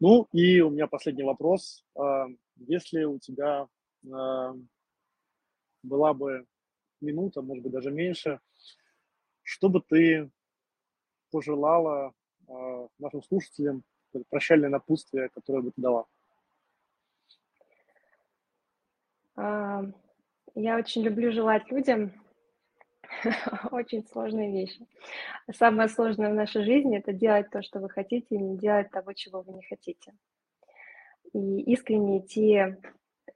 [0.00, 1.84] Ну, и у меня последний вопрос.
[1.96, 2.26] А,
[2.56, 3.68] если у тебя,
[4.12, 4.54] а,
[5.82, 6.46] была бы
[7.00, 8.40] минута, может быть, даже меньше,
[9.42, 10.30] что бы ты
[11.30, 12.12] пожелала,
[12.48, 13.84] а, нашим слушателям,
[14.28, 16.06] прощальное напутствие, которое бы ты дала?
[20.54, 22.12] Я очень люблю желать людям
[23.70, 24.86] очень сложные вещи.
[25.52, 29.12] Самое сложное в нашей жизни- это делать то, что вы хотите, и не делать того,
[29.12, 30.12] чего вы не хотите.
[31.32, 32.76] И искренне идти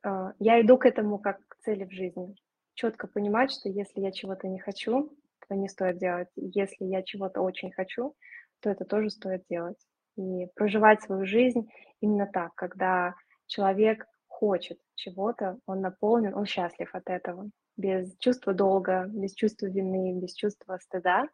[0.03, 2.35] а, я иду к этому как к цели в жизни.
[2.75, 5.11] Чётко понимать, что если я чего-то не хочу,
[5.49, 6.29] то не стоит делать.
[6.37, 8.15] Если я чего-то очень хочу,
[8.61, 9.79] то это тоже стоит делать.
[10.17, 11.69] И проживать свою жизнь
[12.01, 13.15] именно так, когда
[13.47, 14.07] человек
[14.37, 20.35] хочет чего-то, он наполнен, он счастлив от этого, без чувства долга, без чувства вины, без
[20.35, 21.29] чувства стыда.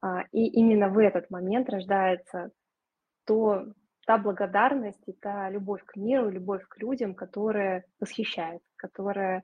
[0.00, 2.50] А, и именно в этот момент рождается
[3.24, 3.66] то
[4.06, 9.42] та благодарность и та любовь к миру, любовь к людям, которая восхищает, которая,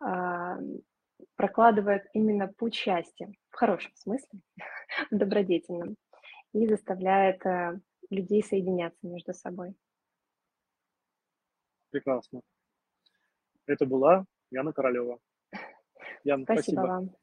[0.00, 0.78] ам,
[1.36, 4.40] прокладывает именно путь счастья в хорошем смысле,
[5.10, 5.96] в добродетельном,
[6.54, 7.78] и заставляет, а,
[8.08, 9.74] людей соединяться между собой.
[11.90, 12.40] Прекрасно.
[13.66, 15.18] Это была Яна Королёва.
[16.24, 16.80] Яна, Спасибо спасибо.
[16.80, 17.16] вам.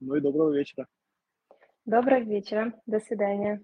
[0.00, 0.86] Ну и доброго вечера.
[1.84, 2.72] Доброго вечера.
[2.86, 3.62] До свидания.